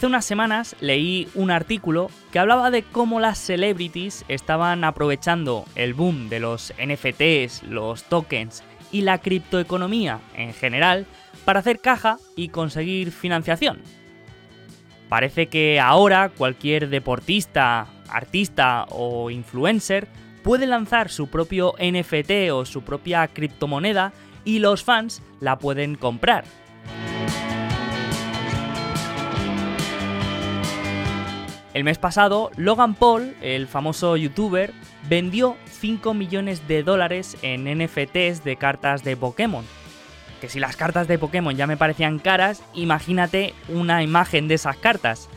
Hace 0.00 0.06
unas 0.06 0.24
semanas 0.24 0.76
leí 0.80 1.28
un 1.34 1.50
artículo 1.50 2.10
que 2.32 2.38
hablaba 2.38 2.70
de 2.70 2.82
cómo 2.84 3.20
las 3.20 3.36
celebrities 3.36 4.24
estaban 4.28 4.82
aprovechando 4.82 5.66
el 5.74 5.92
boom 5.92 6.30
de 6.30 6.40
los 6.40 6.72
NFTs, 6.82 7.64
los 7.64 8.04
tokens 8.04 8.64
y 8.90 9.02
la 9.02 9.18
criptoeconomía 9.18 10.20
en 10.34 10.54
general 10.54 11.04
para 11.44 11.60
hacer 11.60 11.80
caja 11.80 12.16
y 12.34 12.48
conseguir 12.48 13.12
financiación. 13.12 13.82
Parece 15.10 15.48
que 15.48 15.78
ahora 15.78 16.30
cualquier 16.30 16.88
deportista, 16.88 17.86
artista 18.08 18.86
o 18.88 19.28
influencer 19.28 20.08
puede 20.42 20.66
lanzar 20.66 21.10
su 21.10 21.26
propio 21.26 21.74
NFT 21.78 22.50
o 22.50 22.64
su 22.64 22.84
propia 22.84 23.28
criptomoneda 23.28 24.14
y 24.46 24.60
los 24.60 24.82
fans 24.82 25.20
la 25.40 25.58
pueden 25.58 25.94
comprar. 25.94 26.44
El 31.72 31.84
mes 31.84 31.98
pasado, 31.98 32.50
Logan 32.56 32.94
Paul, 32.94 33.36
el 33.40 33.68
famoso 33.68 34.16
youtuber, 34.16 34.72
vendió 35.08 35.56
5 35.66 36.14
millones 36.14 36.66
de 36.66 36.82
dólares 36.82 37.36
en 37.42 37.64
NFTs 37.64 38.42
de 38.42 38.56
cartas 38.58 39.04
de 39.04 39.16
Pokémon. 39.16 39.64
Que 40.40 40.48
si 40.48 40.58
las 40.58 40.76
cartas 40.76 41.06
de 41.06 41.18
Pokémon 41.18 41.54
ya 41.54 41.68
me 41.68 41.76
parecían 41.76 42.18
caras, 42.18 42.64
imagínate 42.74 43.54
una 43.68 44.02
imagen 44.02 44.48
de 44.48 44.54
esas 44.54 44.76
cartas. 44.78 45.28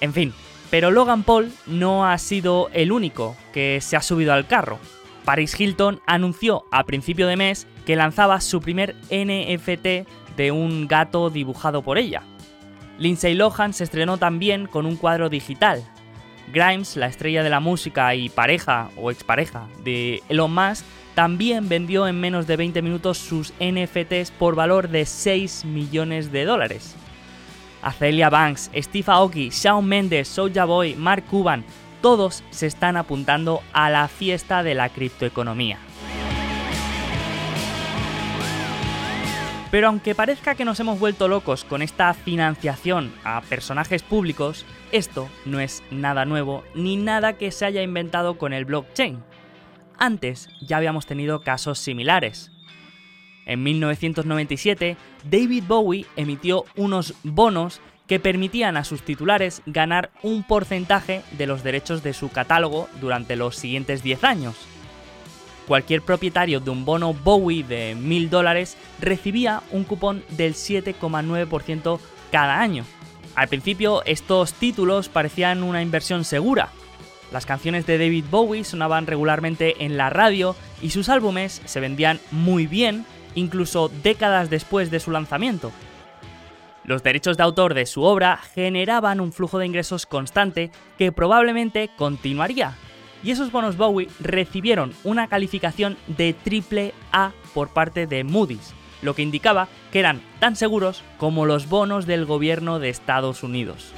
En 0.00 0.14
fin, 0.14 0.32
pero 0.70 0.90
Logan 0.90 1.24
Paul 1.24 1.52
no 1.66 2.06
ha 2.06 2.16
sido 2.16 2.70
el 2.72 2.90
único 2.90 3.36
que 3.52 3.80
se 3.82 3.96
ha 3.96 4.02
subido 4.02 4.32
al 4.32 4.46
carro. 4.46 4.78
Paris 5.26 5.58
Hilton 5.60 6.00
anunció 6.06 6.64
a 6.70 6.84
principio 6.84 7.26
de 7.26 7.36
mes 7.36 7.66
que 7.84 7.96
lanzaba 7.96 8.40
su 8.40 8.60
primer 8.60 8.94
NFT 9.10 10.08
de 10.36 10.52
un 10.52 10.86
gato 10.86 11.28
dibujado 11.28 11.82
por 11.82 11.98
ella. 11.98 12.22
Lindsay 12.98 13.34
Lohan 13.34 13.72
se 13.72 13.84
estrenó 13.84 14.18
también 14.18 14.66
con 14.66 14.86
un 14.86 14.96
cuadro 14.96 15.28
digital. 15.28 15.82
Grimes, 16.52 16.96
la 16.96 17.06
estrella 17.06 17.42
de 17.42 17.50
la 17.50 17.60
música 17.60 18.14
y 18.14 18.28
pareja 18.28 18.90
o 18.96 19.10
expareja 19.10 19.66
de 19.84 20.22
Elon 20.28 20.54
Musk, 20.54 20.84
también 21.14 21.68
vendió 21.68 22.06
en 22.06 22.20
menos 22.20 22.46
de 22.46 22.56
20 22.56 22.82
minutos 22.82 23.18
sus 23.18 23.52
NFTs 23.58 24.30
por 24.30 24.54
valor 24.54 24.88
de 24.88 25.06
6 25.06 25.64
millones 25.64 26.30
de 26.30 26.44
dólares. 26.44 26.94
Azelia 27.82 28.30
Banks, 28.30 28.70
Steve 28.74 29.04
Aoki, 29.08 29.50
Shawn 29.50 29.86
Mendes, 29.86 30.28
Soulja 30.28 30.64
Boy, 30.64 30.94
Mark 30.94 31.24
Cuban, 31.30 31.64
todos 32.02 32.42
se 32.50 32.66
están 32.66 32.96
apuntando 32.96 33.62
a 33.72 33.90
la 33.90 34.08
fiesta 34.08 34.62
de 34.62 34.74
la 34.74 34.88
criptoeconomía. 34.88 35.78
Pero 39.70 39.88
aunque 39.88 40.14
parezca 40.14 40.54
que 40.54 40.64
nos 40.64 40.78
hemos 40.78 40.98
vuelto 40.98 41.26
locos 41.26 41.64
con 41.64 41.82
esta 41.82 42.14
financiación 42.14 43.12
a 43.24 43.40
personajes 43.42 44.02
públicos, 44.02 44.64
esto 44.92 45.28
no 45.44 45.58
es 45.58 45.82
nada 45.90 46.24
nuevo 46.24 46.62
ni 46.74 46.96
nada 46.96 47.32
que 47.32 47.50
se 47.50 47.64
haya 47.64 47.82
inventado 47.82 48.38
con 48.38 48.52
el 48.52 48.64
blockchain. 48.64 49.22
Antes 49.98 50.48
ya 50.60 50.76
habíamos 50.76 51.06
tenido 51.06 51.40
casos 51.40 51.78
similares. 51.78 52.52
En 53.44 53.62
1997, 53.62 54.96
David 55.28 55.64
Bowie 55.66 56.06
emitió 56.16 56.64
unos 56.76 57.14
bonos 57.22 57.80
que 58.06 58.20
permitían 58.20 58.76
a 58.76 58.84
sus 58.84 59.02
titulares 59.02 59.62
ganar 59.66 60.10
un 60.22 60.44
porcentaje 60.44 61.22
de 61.32 61.46
los 61.46 61.64
derechos 61.64 62.04
de 62.04 62.12
su 62.12 62.30
catálogo 62.30 62.88
durante 63.00 63.34
los 63.34 63.56
siguientes 63.56 64.02
10 64.02 64.24
años 64.24 64.75
cualquier 65.66 66.02
propietario 66.02 66.60
de 66.60 66.70
un 66.70 66.84
bono 66.84 67.12
Bowie 67.12 67.64
de 67.64 67.94
1000 67.94 68.30
dólares 68.30 68.76
recibía 69.00 69.62
un 69.70 69.84
cupón 69.84 70.24
del 70.30 70.54
7,9% 70.54 71.98
cada 72.30 72.60
año. 72.60 72.84
Al 73.34 73.48
principio 73.48 74.02
estos 74.04 74.54
títulos 74.54 75.08
parecían 75.08 75.62
una 75.62 75.82
inversión 75.82 76.24
segura. 76.24 76.70
Las 77.32 77.44
canciones 77.44 77.86
de 77.86 77.98
David 77.98 78.24
Bowie 78.30 78.64
sonaban 78.64 79.06
regularmente 79.06 79.84
en 79.84 79.96
la 79.96 80.10
radio 80.10 80.56
y 80.80 80.90
sus 80.90 81.08
álbumes 81.08 81.60
se 81.64 81.80
vendían 81.80 82.20
muy 82.30 82.66
bien, 82.66 83.04
incluso 83.34 83.90
décadas 84.02 84.48
después 84.48 84.90
de 84.90 85.00
su 85.00 85.10
lanzamiento. 85.10 85.72
Los 86.84 87.02
derechos 87.02 87.36
de 87.36 87.42
autor 87.42 87.74
de 87.74 87.84
su 87.84 88.02
obra 88.04 88.38
generaban 88.54 89.20
un 89.20 89.32
flujo 89.32 89.58
de 89.58 89.66
ingresos 89.66 90.06
constante 90.06 90.70
que 90.96 91.10
probablemente 91.10 91.90
continuaría 91.96 92.76
y 93.26 93.32
esos 93.32 93.50
bonos 93.50 93.76
Bowie 93.76 94.08
recibieron 94.20 94.92
una 95.02 95.26
calificación 95.26 95.96
de 96.06 96.32
triple 96.32 96.94
A 97.10 97.32
por 97.54 97.70
parte 97.70 98.06
de 98.06 98.22
Moody's, 98.22 98.72
lo 99.02 99.16
que 99.16 99.22
indicaba 99.22 99.66
que 99.90 99.98
eran 99.98 100.22
tan 100.38 100.54
seguros 100.54 101.02
como 101.18 101.44
los 101.44 101.68
bonos 101.68 102.06
del 102.06 102.24
gobierno 102.24 102.78
de 102.78 102.88
Estados 102.88 103.42
Unidos. 103.42 103.92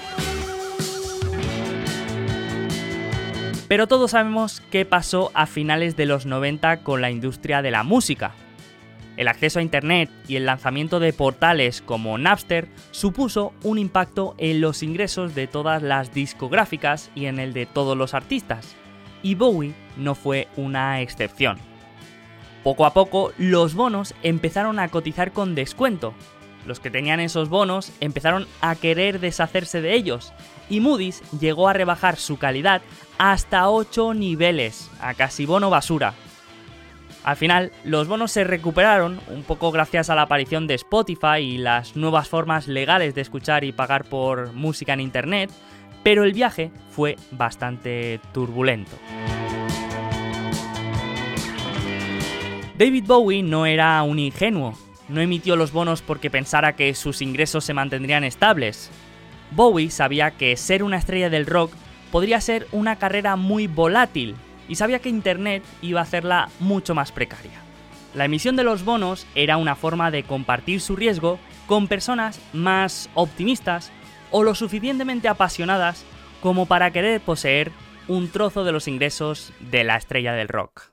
Pero 3.69 3.87
todos 3.87 4.12
sabemos 4.12 4.62
qué 4.71 4.87
pasó 4.87 5.31
a 5.34 5.44
finales 5.44 5.94
de 5.94 6.06
los 6.06 6.25
90 6.25 6.78
con 6.78 7.03
la 7.03 7.11
industria 7.11 7.61
de 7.61 7.71
la 7.71 7.83
música. 7.83 8.33
El 9.19 9.28
acceso 9.28 9.59
a 9.59 9.62
Internet 9.62 10.09
y 10.27 10.37
el 10.37 10.47
lanzamiento 10.47 11.00
de 11.00 11.12
portales 11.12 11.83
como 11.83 12.17
Napster 12.17 12.69
supuso 12.93 13.53
un 13.62 13.77
impacto 13.77 14.34
en 14.38 14.62
los 14.62 14.83
ingresos 14.83 15.34
de 15.34 15.47
todas 15.47 15.83
las 15.83 16.15
discográficas 16.15 17.11
y 17.15 17.27
en 17.27 17.38
el 17.38 17.53
de 17.53 17.67
todos 17.67 17.94
los 17.94 18.15
artistas 18.15 18.78
y 19.23 19.34
Bowie 19.34 19.75
no 19.97 20.15
fue 20.15 20.49
una 20.56 21.01
excepción. 21.01 21.59
Poco 22.65 22.87
a 22.87 22.93
poco 22.93 23.33
los 23.39 23.75
bonos 23.75 24.15
empezaron 24.23 24.79
a 24.79 24.89
cotizar 24.89 25.33
con 25.33 25.55
descuento. 25.55 26.15
Los 26.67 26.81
que 26.81 26.91
tenían 26.91 27.21
esos 27.21 27.49
bonos 27.49 27.93
empezaron 28.01 28.47
a 28.61 28.75
querer 28.75 29.21
deshacerse 29.21 29.81
de 29.81 29.95
ellos 29.95 30.33
y 30.69 30.81
Moody's 30.81 31.23
llegó 31.41 31.69
a 31.69 31.73
rebajar 31.73 32.17
su 32.17 32.37
calidad 32.37 32.83
hasta 33.17 33.71
8 33.71 34.15
niveles, 34.15 34.91
a 35.01 35.15
casi 35.15 35.47
bono 35.47 35.71
basura. 35.71 36.15
Al 37.25 37.37
final, 37.37 37.73
los 37.85 38.09
bonos 38.09 38.33
se 38.33 38.45
recuperaron 38.45 39.21
un 39.29 39.43
poco 39.43 39.71
gracias 39.71 40.09
a 40.09 40.15
la 40.15 40.23
aparición 40.23 40.67
de 40.67 40.75
Spotify 40.75 41.39
y 41.41 41.59
las 41.59 41.97
nuevas 41.97 42.29
formas 42.29 42.69
legales 42.69 43.15
de 43.15 43.21
escuchar 43.21 43.65
y 43.65 43.73
pagar 43.73 44.05
por 44.05 44.53
música 44.53 44.95
en 44.95 45.00
Internet, 45.00 45.50
pero 46.03 46.25
el 46.25 46.33
viaje 46.33 46.71
fue 46.91 47.17
bastante 47.31 48.21
turbulento. 48.33 48.97
David 52.77 53.05
Bowie 53.07 53.43
no 53.43 53.67
era 53.67 54.03
un 54.05 54.19
ingenuo, 54.19 54.75
no 55.09 55.21
emitió 55.21 55.57
los 55.57 55.73
bonos 55.73 56.01
porque 56.03 56.31
pensara 56.31 56.77
que 56.77 56.95
sus 56.95 57.23
ingresos 57.23 57.65
se 57.65 57.75
mantendrían 57.75 58.25
estables. 58.25 58.91
Bowie 59.51 59.91
sabía 59.91 60.31
que 60.33 60.57
ser 60.57 60.83
una 60.83 60.99
estrella 60.99 61.31
del 61.31 61.47
rock 61.47 61.73
podría 62.13 62.41
ser 62.41 62.69
una 62.73 62.97
carrera 62.97 63.37
muy 63.37 63.67
volátil 63.67 64.37
y 64.69 64.77
sabía 64.77 65.01
que 65.01 65.09
Internet 65.09 65.65
iba 65.83 66.01
a 66.01 66.05
hacerla 66.05 66.51
mucho 66.61 66.95
más 66.95 67.11
precaria. 67.11 67.63
La 68.15 68.27
emisión 68.27 68.57
de 68.57 68.65
los 68.65 68.85
bonos 68.85 69.27
era 69.35 69.57
una 69.57 69.75
forma 69.75 70.11
de 70.11 70.23
compartir 70.23 70.81
su 70.81 70.97
riesgo 70.97 71.39
con 71.67 71.89
personas 71.89 72.41
más 72.53 73.11
optimistas 73.15 73.93
o 74.31 74.43
lo 74.43 74.55
suficientemente 74.55 75.28
apasionadas 75.28 76.05
como 76.41 76.66
para 76.66 76.91
querer 76.93 77.21
poseer 77.21 77.72
un 78.06 78.28
trozo 78.31 78.65
de 78.65 78.72
los 78.72 78.89
ingresos 78.89 79.53
de 79.71 79.84
la 79.84 79.97
estrella 79.97 80.33
del 80.33 80.49
rock. 80.49 80.91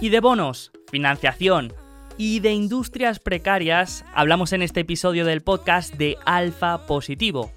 Y 0.00 0.10
de 0.10 0.20
bonos, 0.20 0.70
financiación 0.90 1.72
y 2.16 2.40
de 2.40 2.52
industrias 2.52 3.18
precarias 3.18 4.04
hablamos 4.14 4.52
en 4.52 4.62
este 4.62 4.80
episodio 4.80 5.24
del 5.24 5.40
podcast 5.40 5.94
de 5.94 6.16
Alfa 6.24 6.86
Positivo, 6.86 7.50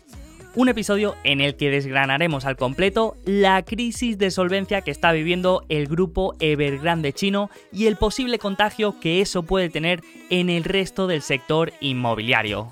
un 0.56 0.70
episodio 0.70 1.16
en 1.24 1.42
el 1.42 1.56
que 1.56 1.70
desgranaremos 1.70 2.46
al 2.46 2.58
completo 2.58 3.16
la 3.26 3.64
crisis 3.64 4.18
de 4.18 4.32
solvencia 4.32 4.82
que 4.82 4.92
está 4.92 5.12
viviendo 5.12 5.64
el 5.70 5.88
grupo 5.88 6.36
Evergrande 6.40 7.14
chino 7.14 7.50
y 7.72 7.86
el 7.86 7.96
posible 7.96 8.38
contagio 8.38 9.00
que 9.00 9.22
eso 9.22 9.44
puede 9.44 9.70
tener 9.70 10.02
en 10.30 10.50
el 10.50 10.64
resto 10.64 11.08
del 11.08 11.22
sector 11.22 11.72
inmobiliario. 11.80 12.72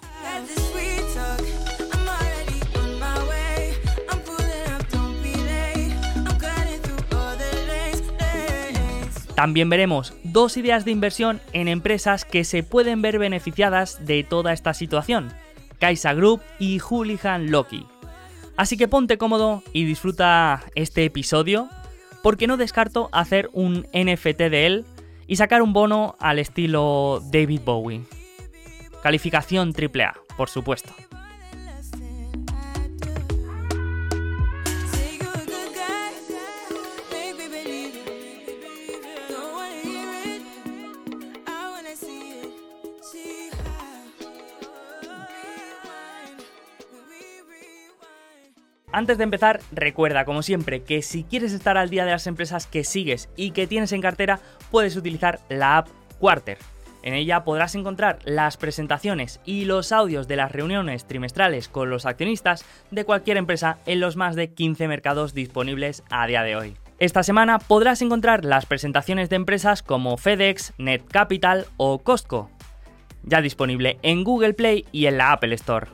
También 9.36 9.70
veremos 9.70 10.14
dos 10.26 10.58
ideas 10.58 10.84
de 10.84 10.92
inversión 10.92 11.40
en 11.54 11.70
empresas 11.70 12.26
que 12.26 12.44
se 12.44 12.62
pueden 12.62 13.02
ver 13.02 13.20
beneficiadas 13.20 14.06
de 14.06 14.26
toda 14.26 14.52
esta 14.52 14.74
situación 14.74 15.32
Kaisa 15.80 16.14
Group 16.14 16.42
y 16.60 16.80
Hooligan 16.80 17.52
Loki. 17.52 17.86
Así 18.58 18.78
que 18.78 18.88
ponte 18.88 19.18
cómodo 19.18 19.64
y 19.72 19.86
disfruta 19.86 20.64
este 20.76 21.06
episodio, 21.06 21.70
porque 22.22 22.48
no 22.48 22.58
descarto 22.58 23.10
hacer 23.12 23.50
un 23.54 23.88
NFT 23.94 24.38
de 24.50 24.66
él 24.66 24.86
y 25.28 25.38
sacar 25.38 25.62
un 25.62 25.74
bono 25.74 26.16
al 26.20 26.40
estilo 26.40 27.22
David 27.32 27.62
Bowie. 27.64 28.04
Calificación 29.02 29.74
AAA, 29.74 30.14
por 30.36 30.50
supuesto. 30.50 30.94
Antes 49.00 49.18
de 49.18 49.24
empezar, 49.24 49.62
recuerda, 49.72 50.26
como 50.26 50.44
siempre, 50.44 50.84
que 50.84 51.02
si 51.02 51.24
quieres 51.24 51.54
estar 51.54 51.78
al 51.78 51.90
día 51.90 52.04
de 52.04 52.12
las 52.12 52.28
empresas 52.28 52.68
que 52.68 52.84
sigues 52.84 53.30
y 53.38 53.52
que 53.52 53.66
tienes 53.66 53.94
en 53.94 54.02
cartera, 54.02 54.42
puedes 54.72 54.98
utilizar 54.98 55.40
la 55.48 55.78
app 55.78 55.88
Quarter. 56.20 56.58
En 57.02 57.14
ella 57.14 57.46
podrás 57.46 57.76
encontrar 57.76 58.20
las 58.26 58.58
presentaciones 58.58 59.40
y 59.46 59.64
los 59.64 59.94
audios 59.94 60.28
de 60.28 60.36
las 60.36 60.52
reuniones 60.52 61.06
trimestrales 61.06 61.70
con 61.70 61.90
los 61.90 62.06
accionistas 62.06 62.66
de 62.92 63.06
cualquier 63.06 63.38
empresa 63.38 63.78
en 63.86 64.02
los 64.02 64.18
más 64.18 64.36
de 64.36 64.52
15 64.54 64.90
mercados 64.90 65.34
disponibles 65.34 66.04
a 66.10 66.28
día 66.28 66.44
de 66.44 66.58
hoy. 66.58 66.76
Esta 67.00 67.24
semana 67.24 67.58
podrás 67.58 68.02
encontrar 68.02 68.44
las 68.44 68.66
presentaciones 68.66 69.30
de 69.30 69.38
empresas 69.38 69.82
como 69.82 70.18
FedEx, 70.18 70.74
NetCapital 70.78 71.68
o 71.78 72.00
Costco, 72.00 72.52
ya 73.24 73.40
disponible 73.40 73.98
en 74.02 74.26
Google 74.26 74.56
Play 74.56 74.86
y 74.92 75.06
en 75.06 75.18
la 75.18 75.32
Apple 75.32 75.56
Store. 75.56 75.88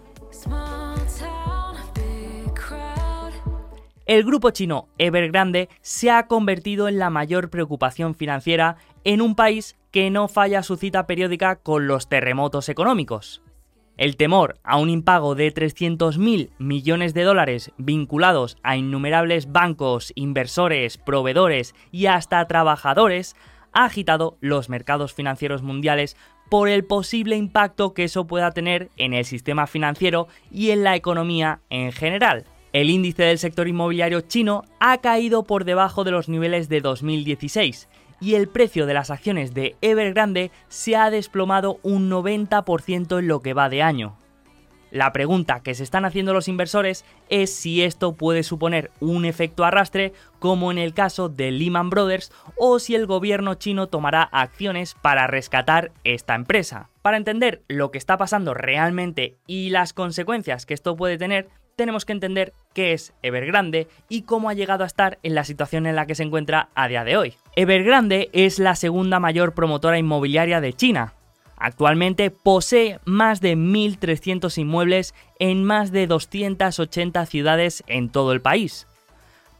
El 4.05 4.23
grupo 4.23 4.51
chino 4.51 4.87
Evergrande 4.99 5.67
se 5.81 6.11
ha 6.11 6.27
convertido 6.27 6.87
en 6.87 6.99
la 6.99 7.09
mayor 7.09 7.49
preocupación 7.49 8.13
financiera 8.13 8.77
en 9.03 9.19
un 9.19 9.33
país 9.33 9.77
que 9.89 10.11
no 10.11 10.27
falla 10.27 10.61
su 10.61 10.75
cita 10.75 11.07
periódica 11.07 11.55
con 11.55 11.87
los 11.87 12.07
terremotos 12.07 12.69
económicos. 12.69 13.41
El 13.97 14.15
temor 14.15 14.59
a 14.63 14.77
un 14.77 14.91
impago 14.91 15.33
de 15.33 15.51
300.000 15.51 16.51
millones 16.59 17.15
de 17.15 17.23
dólares 17.23 17.71
vinculados 17.77 18.57
a 18.61 18.77
innumerables 18.77 19.51
bancos, 19.51 20.11
inversores, 20.13 20.99
proveedores 20.99 21.73
y 21.91 22.05
hasta 22.05 22.45
trabajadores 22.45 23.35
ha 23.71 23.85
agitado 23.85 24.37
los 24.39 24.69
mercados 24.69 25.13
financieros 25.13 25.63
mundiales 25.63 26.15
por 26.51 26.69
el 26.69 26.85
posible 26.85 27.37
impacto 27.37 27.95
que 27.95 28.03
eso 28.03 28.27
pueda 28.27 28.51
tener 28.51 28.91
en 28.97 29.15
el 29.15 29.25
sistema 29.25 29.65
financiero 29.65 30.27
y 30.51 30.69
en 30.69 30.83
la 30.83 30.95
economía 30.95 31.61
en 31.71 31.91
general. 31.91 32.45
El 32.75 32.89
índice 32.89 33.23
del 33.23 33.39
sector 33.39 33.69
inmobiliario 33.69 34.19
chino 34.19 34.65
ha 34.81 34.97
caído 34.97 35.43
por 35.43 35.63
debajo 35.63 36.03
de 36.03 36.11
los 36.11 36.27
niveles 36.27 36.67
de 36.67 36.81
2016 36.81 37.87
y 38.19 38.35
el 38.35 38.49
precio 38.49 38.85
de 38.85 38.93
las 38.93 39.11
acciones 39.11 39.53
de 39.53 39.77
Evergrande 39.79 40.51
se 40.67 40.97
ha 40.97 41.09
desplomado 41.09 41.79
un 41.83 42.11
90% 42.11 43.19
en 43.19 43.27
lo 43.29 43.39
que 43.39 43.53
va 43.53 43.69
de 43.69 43.81
año. 43.81 44.17
La 44.91 45.13
pregunta 45.13 45.61
que 45.61 45.73
se 45.73 45.83
están 45.83 46.03
haciendo 46.03 46.33
los 46.33 46.49
inversores 46.49 47.05
es 47.29 47.49
si 47.49 47.81
esto 47.81 48.11
puede 48.11 48.43
suponer 48.43 48.91
un 48.99 49.23
efecto 49.23 49.63
arrastre 49.63 50.11
como 50.39 50.69
en 50.69 50.77
el 50.77 50.93
caso 50.93 51.29
de 51.29 51.51
Lehman 51.51 51.89
Brothers 51.89 52.33
o 52.57 52.79
si 52.79 52.93
el 52.93 53.05
gobierno 53.05 53.53
chino 53.53 53.87
tomará 53.87 54.23
acciones 54.23 54.95
para 55.01 55.27
rescatar 55.27 55.93
esta 56.03 56.35
empresa. 56.35 56.89
Para 57.01 57.15
entender 57.15 57.63
lo 57.69 57.91
que 57.91 57.97
está 57.97 58.17
pasando 58.17 58.53
realmente 58.53 59.37
y 59.47 59.69
las 59.69 59.93
consecuencias 59.93 60.65
que 60.65 60.73
esto 60.73 60.97
puede 60.97 61.17
tener, 61.17 61.47
tenemos 61.75 62.05
que 62.05 62.13
entender 62.13 62.53
qué 62.73 62.93
es 62.93 63.13
Evergrande 63.21 63.87
y 64.09 64.23
cómo 64.23 64.49
ha 64.49 64.53
llegado 64.53 64.83
a 64.83 64.87
estar 64.87 65.19
en 65.23 65.35
la 65.35 65.43
situación 65.43 65.85
en 65.85 65.95
la 65.95 66.05
que 66.05 66.15
se 66.15 66.23
encuentra 66.23 66.69
a 66.75 66.87
día 66.87 67.03
de 67.03 67.17
hoy. 67.17 67.35
Evergrande 67.55 68.29
es 68.33 68.59
la 68.59 68.75
segunda 68.75 69.19
mayor 69.19 69.53
promotora 69.53 69.97
inmobiliaria 69.97 70.61
de 70.61 70.73
China. 70.73 71.13
Actualmente 71.57 72.31
posee 72.31 72.99
más 73.05 73.39
de 73.39 73.55
1.300 73.55 74.57
inmuebles 74.57 75.13
en 75.39 75.63
más 75.63 75.91
de 75.91 76.07
280 76.07 77.25
ciudades 77.25 77.83
en 77.87 78.09
todo 78.09 78.33
el 78.33 78.41
país. 78.41 78.87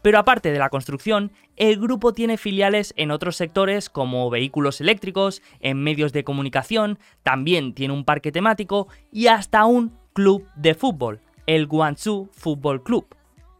Pero 0.02 0.18
aparte 0.18 0.52
de 0.52 0.58
la 0.58 0.68
construcción, 0.68 1.32
el 1.56 1.80
grupo 1.80 2.12
tiene 2.12 2.36
filiales 2.36 2.92
en 2.96 3.10
otros 3.10 3.36
sectores 3.36 3.88
como 3.88 4.30
vehículos 4.30 4.80
eléctricos, 4.80 5.42
en 5.60 5.82
medios 5.82 6.12
de 6.12 6.22
comunicación, 6.22 6.98
también 7.22 7.74
tiene 7.74 7.94
un 7.94 8.04
parque 8.04 8.30
temático 8.30 8.88
y 9.10 9.28
hasta 9.28 9.64
un 9.64 9.98
club 10.12 10.46
de 10.54 10.74
fútbol, 10.74 11.20
el 11.46 11.66
Guangzhou 11.66 12.28
Football 12.32 12.82
Club. 12.82 13.06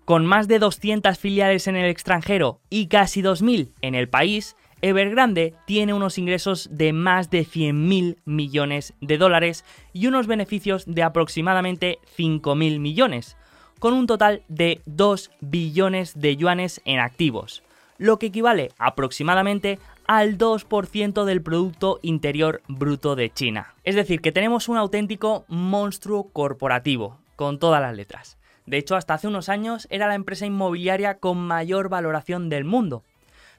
Con 0.04 0.24
más 0.24 0.46
de 0.46 0.58
200 0.58 1.18
filiales 1.18 1.66
en 1.66 1.76
el 1.76 1.90
extranjero 1.90 2.60
y 2.70 2.86
casi 2.86 3.22
2.000 3.22 3.70
en 3.82 3.94
el 3.94 4.08
país, 4.08 4.56
Evergrande 4.82 5.54
tiene 5.66 5.94
unos 5.94 6.18
ingresos 6.18 6.68
de 6.70 6.92
más 6.92 7.30
de 7.30 7.44
100.000 7.44 8.18
millones 8.24 8.94
de 9.00 9.18
dólares 9.18 9.64
y 9.92 10.06
unos 10.06 10.26
beneficios 10.26 10.84
de 10.86 11.02
aproximadamente 11.02 11.98
5.000 12.16 12.78
millones, 12.78 13.36
con 13.78 13.94
un 13.94 14.06
total 14.06 14.42
de 14.48 14.80
2 14.86 15.30
billones 15.40 16.20
de 16.20 16.36
yuanes 16.36 16.82
en 16.84 17.00
activos, 17.00 17.62
lo 17.98 18.18
que 18.18 18.26
equivale 18.26 18.70
aproximadamente 18.78 19.78
al 20.06 20.38
2% 20.38 21.24
del 21.24 21.42
Producto 21.42 21.98
Interior 22.02 22.62
Bruto 22.68 23.16
de 23.16 23.30
China. 23.30 23.74
Es 23.82 23.94
decir, 23.94 24.20
que 24.20 24.30
tenemos 24.30 24.68
un 24.68 24.76
auténtico 24.76 25.44
monstruo 25.48 26.28
corporativo, 26.32 27.18
con 27.36 27.58
todas 27.58 27.80
las 27.80 27.94
letras. 27.94 28.38
De 28.66 28.78
hecho, 28.78 28.96
hasta 28.96 29.14
hace 29.14 29.28
unos 29.28 29.48
años 29.48 29.86
era 29.90 30.08
la 30.08 30.14
empresa 30.14 30.46
inmobiliaria 30.46 31.18
con 31.18 31.38
mayor 31.38 31.88
valoración 31.88 32.48
del 32.48 32.64
mundo. 32.64 33.04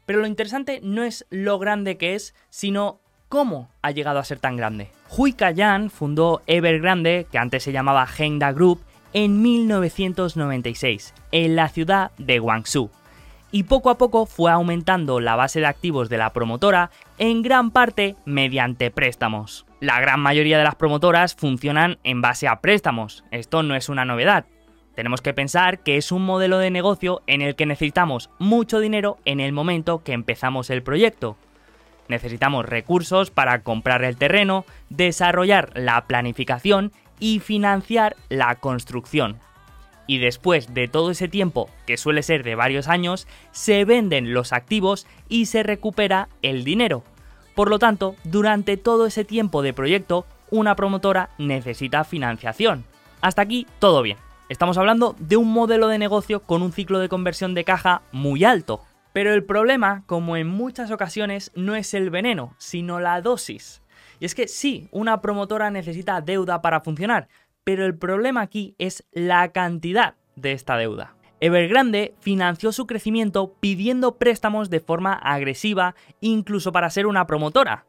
Pero 0.06 0.20
lo 0.20 0.28
interesante 0.28 0.80
no 0.84 1.04
es 1.04 1.26
lo 1.30 1.60
grande 1.60 1.98
que 1.98 2.16
es, 2.16 2.36
sino 2.50 3.00
cómo 3.30 3.70
ha 3.82 3.92
llegado 3.92 4.20
a 4.20 4.26
ser 4.26 4.40
tan 4.40 4.58
grande. 4.58 4.90
Hui 5.16 5.34
Kayan 5.34 5.90
fundó 5.90 6.42
Evergrande, 6.48 7.28
que 7.32 7.38
antes 7.38 7.64
se 7.64 7.72
llamaba 7.72 8.08
Hengda 8.08 8.52
Group, 8.52 8.82
en 9.14 9.42
1996, 9.42 11.14
en 11.32 11.56
la 11.56 11.70
ciudad 11.70 12.12
de 12.18 12.40
Guangzhou. 12.40 12.90
Y 13.58 13.64
poco 13.64 13.90
a 13.90 13.98
poco 13.98 14.28
fue 14.28 14.52
aumentando 14.52 15.20
la 15.20 15.36
base 15.36 15.60
de 15.60 15.66
activos 15.66 16.10
de 16.10 16.20
la 16.20 16.32
promotora, 16.32 16.92
en 17.18 17.42
gran 17.42 17.72
parte 17.72 18.16
mediante 18.24 18.92
préstamos. 18.92 19.66
La 19.80 20.00
gran 20.00 20.20
mayoría 20.20 20.60
de 20.60 20.64
las 20.64 20.76
promotoras 20.76 21.34
funcionan 21.34 21.98
en 22.04 22.22
base 22.22 22.48
a 22.48 22.62
préstamos, 22.62 23.24
esto 23.32 23.64
no 23.64 23.74
es 23.74 23.90
una 23.90 24.06
novedad. 24.06 24.46
Tenemos 24.94 25.24
que 25.24 25.34
pensar 25.34 25.80
que 25.80 25.98
es 25.98 26.12
un 26.12 26.24
modelo 26.24 26.60
de 26.60 26.70
negocio 26.70 27.24
en 27.26 27.42
el 27.42 27.56
que 27.56 27.66
necesitamos 27.66 28.30
mucho 28.38 28.80
dinero 28.80 29.18
en 29.26 29.40
el 29.40 29.54
momento 29.54 30.04
que 30.04 30.14
empezamos 30.14 30.70
el 30.70 30.84
proyecto. 30.84 31.36
Necesitamos 32.10 32.64
recursos 32.64 33.32
para 33.32 33.64
comprar 33.64 34.04
el 34.04 34.18
terreno, 34.18 34.66
desarrollar 34.92 35.72
la 35.74 36.06
planificación 36.06 36.92
y 37.20 37.40
financiar 37.40 38.18
la 38.30 38.54
construcción. 38.54 39.40
Y 40.08 40.20
después 40.20 40.74
de 40.74 40.88
todo 40.88 41.12
ese 41.12 41.28
tiempo, 41.28 41.70
que 41.86 41.98
suele 41.98 42.24
ser 42.24 42.44
de 42.44 42.56
varios 42.56 42.88
años, 42.88 43.28
se 43.52 43.86
venden 43.86 44.34
los 44.34 44.54
activos 44.54 45.06
y 45.28 45.46
se 45.46 45.64
recupera 45.64 46.30
el 46.42 46.64
dinero. 46.64 47.04
Por 47.54 47.70
lo 47.70 47.78
tanto, 47.78 48.16
durante 48.24 48.78
todo 48.78 49.06
ese 49.06 49.26
tiempo 49.26 49.62
de 49.62 49.74
proyecto, 49.74 50.26
una 50.50 50.76
promotora 50.76 51.30
necesita 51.38 52.04
financiación. 52.04 52.86
Hasta 53.22 53.42
aquí 53.42 53.68
todo 53.80 54.02
bien. 54.02 54.18
Estamos 54.50 54.78
hablando 54.78 55.16
de 55.20 55.36
un 55.36 55.52
modelo 55.52 55.90
de 55.90 55.98
negocio 55.98 56.42
con 56.42 56.62
un 56.62 56.72
ciclo 56.72 57.00
de 57.00 57.10
conversión 57.10 57.54
de 57.54 57.66
caja 57.66 58.02
muy 58.14 58.46
alto. 58.46 58.82
Pero 59.12 59.34
el 59.34 59.44
problema, 59.44 60.04
como 60.06 60.38
en 60.38 60.48
muchas 60.48 60.92
ocasiones, 60.92 61.52
no 61.56 61.76
es 61.76 61.94
el 61.94 62.12
veneno, 62.12 62.54
sino 62.58 63.00
la 63.00 63.20
dosis. 63.22 63.82
Y 64.20 64.26
es 64.26 64.36
que 64.36 64.48
sí, 64.48 64.88
una 64.92 65.22
promotora 65.22 65.70
necesita 65.70 66.22
deuda 66.22 66.62
para 66.62 66.82
funcionar, 66.82 67.28
pero 67.68 67.86
el 67.86 67.98
problema 67.98 68.40
aquí 68.40 68.76
es 68.78 69.04
la 69.12 69.52
cantidad 69.52 70.16
de 70.38 70.54
esta 70.54 70.78
deuda. 70.78 71.18
Evergrande 71.42 72.16
financió 72.22 72.72
su 72.72 72.88
crecimiento 72.88 73.58
pidiendo 73.60 74.18
préstamos 74.18 74.70
de 74.70 74.80
forma 74.80 75.12
agresiva, 75.12 75.94
incluso 76.22 76.72
para 76.72 76.90
ser 76.90 77.08
una 77.08 77.28
promotora. 77.28 77.86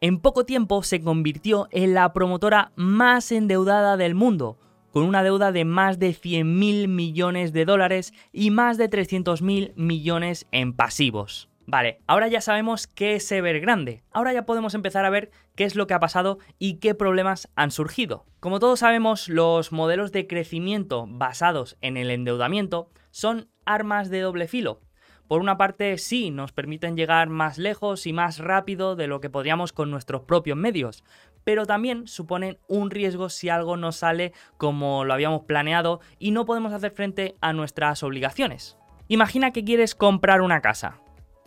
En 0.00 0.18
poco 0.18 0.44
tiempo 0.44 0.82
se 0.82 1.00
convirtió 1.00 1.68
en 1.70 1.94
la 1.94 2.12
promotora 2.12 2.72
más 2.74 3.30
endeudada 3.30 3.96
del 3.96 4.16
mundo, 4.16 4.58
con 4.90 5.04
una 5.04 5.22
deuda 5.22 5.52
de 5.52 5.64
más 5.64 6.00
de 6.00 6.10
100.000 6.10 6.88
millones 6.88 7.52
de 7.52 7.64
dólares 7.64 8.12
y 8.32 8.50
más 8.50 8.76
de 8.76 8.90
300.000 8.90 9.72
millones 9.76 10.48
en 10.50 10.72
pasivos. 10.72 11.48
Vale, 11.66 12.00
ahora 12.06 12.28
ya 12.28 12.40
sabemos 12.40 12.86
qué 12.86 13.14
es 13.14 13.30
Evergrande. 13.30 14.02
Ahora 14.12 14.32
ya 14.32 14.44
podemos 14.44 14.74
empezar 14.74 15.04
a 15.04 15.10
ver 15.10 15.30
qué 15.54 15.64
es 15.64 15.76
lo 15.76 15.86
que 15.86 15.94
ha 15.94 16.00
pasado 16.00 16.38
y 16.58 16.78
qué 16.78 16.94
problemas 16.94 17.48
han 17.54 17.70
surgido. 17.70 18.24
Como 18.40 18.58
todos 18.58 18.80
sabemos, 18.80 19.28
los 19.28 19.70
modelos 19.72 20.12
de 20.12 20.26
crecimiento 20.26 21.06
basados 21.08 21.76
en 21.80 21.96
el 21.96 22.10
endeudamiento 22.10 22.90
son 23.10 23.48
armas 23.64 24.10
de 24.10 24.20
doble 24.20 24.48
filo. 24.48 24.80
Por 25.28 25.40
una 25.40 25.56
parte, 25.56 25.96
sí, 25.98 26.30
nos 26.30 26.52
permiten 26.52 26.96
llegar 26.96 27.28
más 27.28 27.56
lejos 27.56 28.06
y 28.06 28.12
más 28.12 28.38
rápido 28.38 28.96
de 28.96 29.06
lo 29.06 29.20
que 29.20 29.30
podríamos 29.30 29.72
con 29.72 29.90
nuestros 29.90 30.22
propios 30.22 30.58
medios, 30.58 31.04
pero 31.44 31.64
también 31.64 32.06
suponen 32.06 32.58
un 32.68 32.90
riesgo 32.90 33.28
si 33.28 33.48
algo 33.48 33.76
no 33.76 33.92
sale 33.92 34.32
como 34.58 35.04
lo 35.04 35.14
habíamos 35.14 35.44
planeado 35.44 36.00
y 36.18 36.32
no 36.32 36.44
podemos 36.44 36.72
hacer 36.72 36.90
frente 36.90 37.36
a 37.40 37.52
nuestras 37.52 38.02
obligaciones. 38.02 38.76
Imagina 39.08 39.52
que 39.52 39.64
quieres 39.64 39.94
comprar 39.94 40.42
una 40.42 40.60
casa. 40.60 41.00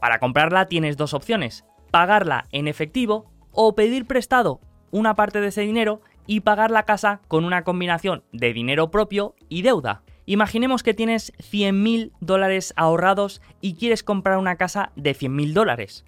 Para 0.06 0.20
comprarla 0.20 0.68
tienes 0.68 0.98
dos 0.98 1.16
opciones, 1.16 1.66
pagarla 1.90 2.46
en 2.52 2.68
efectivo 2.68 3.26
o 3.52 3.74
pedir 3.74 4.06
prestado 4.06 4.62
una 4.92 5.16
parte 5.16 5.42
de 5.42 5.48
ese 5.48 5.62
dinero 5.62 6.02
y 6.28 6.42
pagar 6.42 6.70
la 6.70 6.84
casa 6.84 7.22
con 7.28 7.44
una 7.44 7.64
combinación 7.64 8.24
de 8.32 8.54
dinero 8.54 8.92
propio 8.92 9.34
y 9.50 9.64
deuda. 9.64 10.04
Imaginemos 10.28 10.84
que 10.84 10.94
tienes 10.94 11.34
100.000 11.40 12.12
dólares 12.20 12.72
ahorrados 12.78 13.42
y 13.62 13.78
quieres 13.78 14.04
comprar 14.04 14.38
una 14.38 14.58
casa 14.58 14.92
de 14.96 15.16
100.000 15.16 15.54
dólares. 15.54 16.06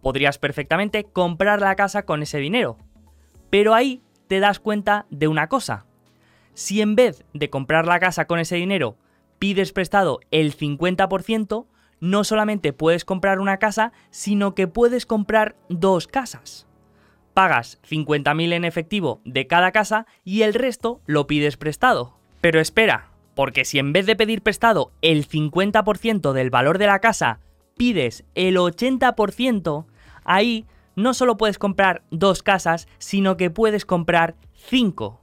Podrías 0.00 0.38
perfectamente 0.38 1.02
comprar 1.02 1.60
la 1.60 1.74
casa 1.74 2.04
con 2.04 2.22
ese 2.22 2.38
dinero. 2.38 2.78
Pero 3.50 3.74
ahí 3.74 4.00
te 4.28 4.38
das 4.38 4.60
cuenta 4.60 5.06
de 5.10 5.26
una 5.26 5.48
cosa. 5.48 5.86
Si 6.54 6.80
en 6.82 6.94
vez 6.94 7.24
de 7.34 7.50
comprar 7.50 7.88
la 7.88 7.98
casa 7.98 8.26
con 8.26 8.38
ese 8.38 8.54
dinero, 8.54 8.96
pides 9.40 9.72
prestado 9.72 10.20
el 10.30 10.56
50%, 10.56 11.66
no 12.00 12.24
solamente 12.24 12.72
puedes 12.72 13.04
comprar 13.04 13.38
una 13.38 13.58
casa, 13.58 13.92
sino 14.10 14.54
que 14.54 14.66
puedes 14.66 15.06
comprar 15.06 15.56
dos 15.68 16.06
casas. 16.06 16.66
Pagas 17.34 17.78
50.000 17.88 18.52
en 18.52 18.64
efectivo 18.64 19.20
de 19.24 19.46
cada 19.46 19.70
casa 19.70 20.06
y 20.24 20.42
el 20.42 20.54
resto 20.54 21.00
lo 21.06 21.26
pides 21.26 21.56
prestado. 21.56 22.18
Pero 22.40 22.60
espera, 22.60 23.10
porque 23.34 23.64
si 23.64 23.78
en 23.78 23.92
vez 23.92 24.06
de 24.06 24.16
pedir 24.16 24.42
prestado 24.42 24.92
el 25.02 25.28
50% 25.28 26.32
del 26.32 26.50
valor 26.50 26.78
de 26.78 26.86
la 26.86 26.98
casa, 26.98 27.40
pides 27.76 28.24
el 28.34 28.56
80%, 28.56 29.86
ahí 30.24 30.66
no 30.96 31.14
solo 31.14 31.36
puedes 31.36 31.58
comprar 31.58 32.02
dos 32.10 32.42
casas, 32.42 32.88
sino 32.98 33.36
que 33.36 33.50
puedes 33.50 33.86
comprar 33.86 34.34
cinco. 34.52 35.20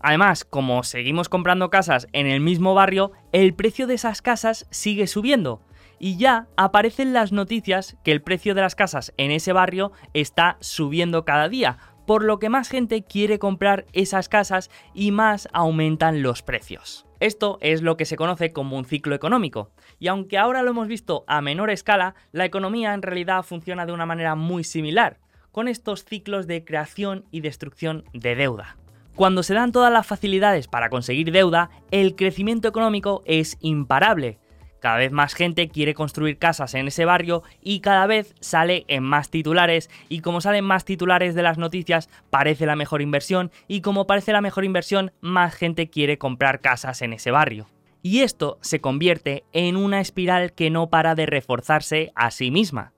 Además, 0.00 0.44
como 0.44 0.84
seguimos 0.84 1.28
comprando 1.28 1.70
casas 1.70 2.06
en 2.12 2.26
el 2.26 2.40
mismo 2.40 2.74
barrio, 2.74 3.12
el 3.32 3.54
precio 3.54 3.86
de 3.86 3.94
esas 3.94 4.22
casas 4.22 4.66
sigue 4.70 5.06
subiendo. 5.06 5.60
Y 5.98 6.16
ya 6.16 6.46
aparecen 6.56 7.12
las 7.12 7.32
noticias 7.32 7.96
que 8.04 8.12
el 8.12 8.22
precio 8.22 8.54
de 8.54 8.60
las 8.60 8.74
casas 8.74 9.12
en 9.16 9.30
ese 9.30 9.52
barrio 9.52 9.92
está 10.14 10.56
subiendo 10.60 11.24
cada 11.24 11.48
día, 11.48 11.78
por 12.06 12.24
lo 12.24 12.38
que 12.38 12.48
más 12.48 12.68
gente 12.68 13.02
quiere 13.02 13.38
comprar 13.38 13.84
esas 13.92 14.28
casas 14.28 14.70
y 14.94 15.10
más 15.10 15.48
aumentan 15.52 16.22
los 16.22 16.42
precios. 16.42 17.04
Esto 17.20 17.58
es 17.60 17.82
lo 17.82 17.96
que 17.96 18.04
se 18.04 18.16
conoce 18.16 18.52
como 18.52 18.78
un 18.78 18.84
ciclo 18.84 19.14
económico, 19.14 19.72
y 19.98 20.06
aunque 20.06 20.38
ahora 20.38 20.62
lo 20.62 20.70
hemos 20.70 20.86
visto 20.88 21.24
a 21.26 21.40
menor 21.40 21.68
escala, 21.70 22.14
la 22.32 22.44
economía 22.44 22.94
en 22.94 23.02
realidad 23.02 23.42
funciona 23.42 23.86
de 23.86 23.92
una 23.92 24.06
manera 24.06 24.36
muy 24.36 24.62
similar, 24.62 25.18
con 25.50 25.66
estos 25.66 26.04
ciclos 26.04 26.46
de 26.46 26.64
creación 26.64 27.24
y 27.32 27.40
destrucción 27.40 28.04
de 28.12 28.36
deuda. 28.36 28.76
Cuando 29.16 29.42
se 29.42 29.54
dan 29.54 29.72
todas 29.72 29.92
las 29.92 30.06
facilidades 30.06 30.68
para 30.68 30.90
conseguir 30.90 31.32
deuda, 31.32 31.70
el 31.90 32.14
crecimiento 32.14 32.68
económico 32.68 33.22
es 33.26 33.56
imparable. 33.60 34.38
Cada 34.80 34.96
vez 34.96 35.12
más 35.12 35.34
gente 35.34 35.68
quiere 35.68 35.94
construir 35.94 36.38
casas 36.38 36.74
en 36.74 36.88
ese 36.88 37.04
barrio 37.04 37.42
y 37.60 37.80
cada 37.80 38.06
vez 38.06 38.34
sale 38.40 38.84
en 38.88 39.02
más 39.02 39.30
titulares 39.30 39.90
y 40.08 40.20
como 40.20 40.40
salen 40.40 40.64
más 40.64 40.84
titulares 40.84 41.34
de 41.34 41.42
las 41.42 41.58
noticias 41.58 42.08
parece 42.30 42.66
la 42.66 42.76
mejor 42.76 43.02
inversión 43.02 43.50
y 43.66 43.80
como 43.80 44.06
parece 44.06 44.32
la 44.32 44.40
mejor 44.40 44.64
inversión 44.64 45.12
más 45.20 45.54
gente 45.54 45.90
quiere 45.90 46.18
comprar 46.18 46.60
casas 46.60 47.02
en 47.02 47.12
ese 47.12 47.30
barrio. 47.30 47.66
Y 48.02 48.20
esto 48.20 48.58
se 48.60 48.80
convierte 48.80 49.44
en 49.52 49.76
una 49.76 50.00
espiral 50.00 50.52
que 50.52 50.70
no 50.70 50.88
para 50.88 51.14
de 51.14 51.26
reforzarse 51.26 52.12
a 52.14 52.30
sí 52.30 52.50
misma. 52.50 52.92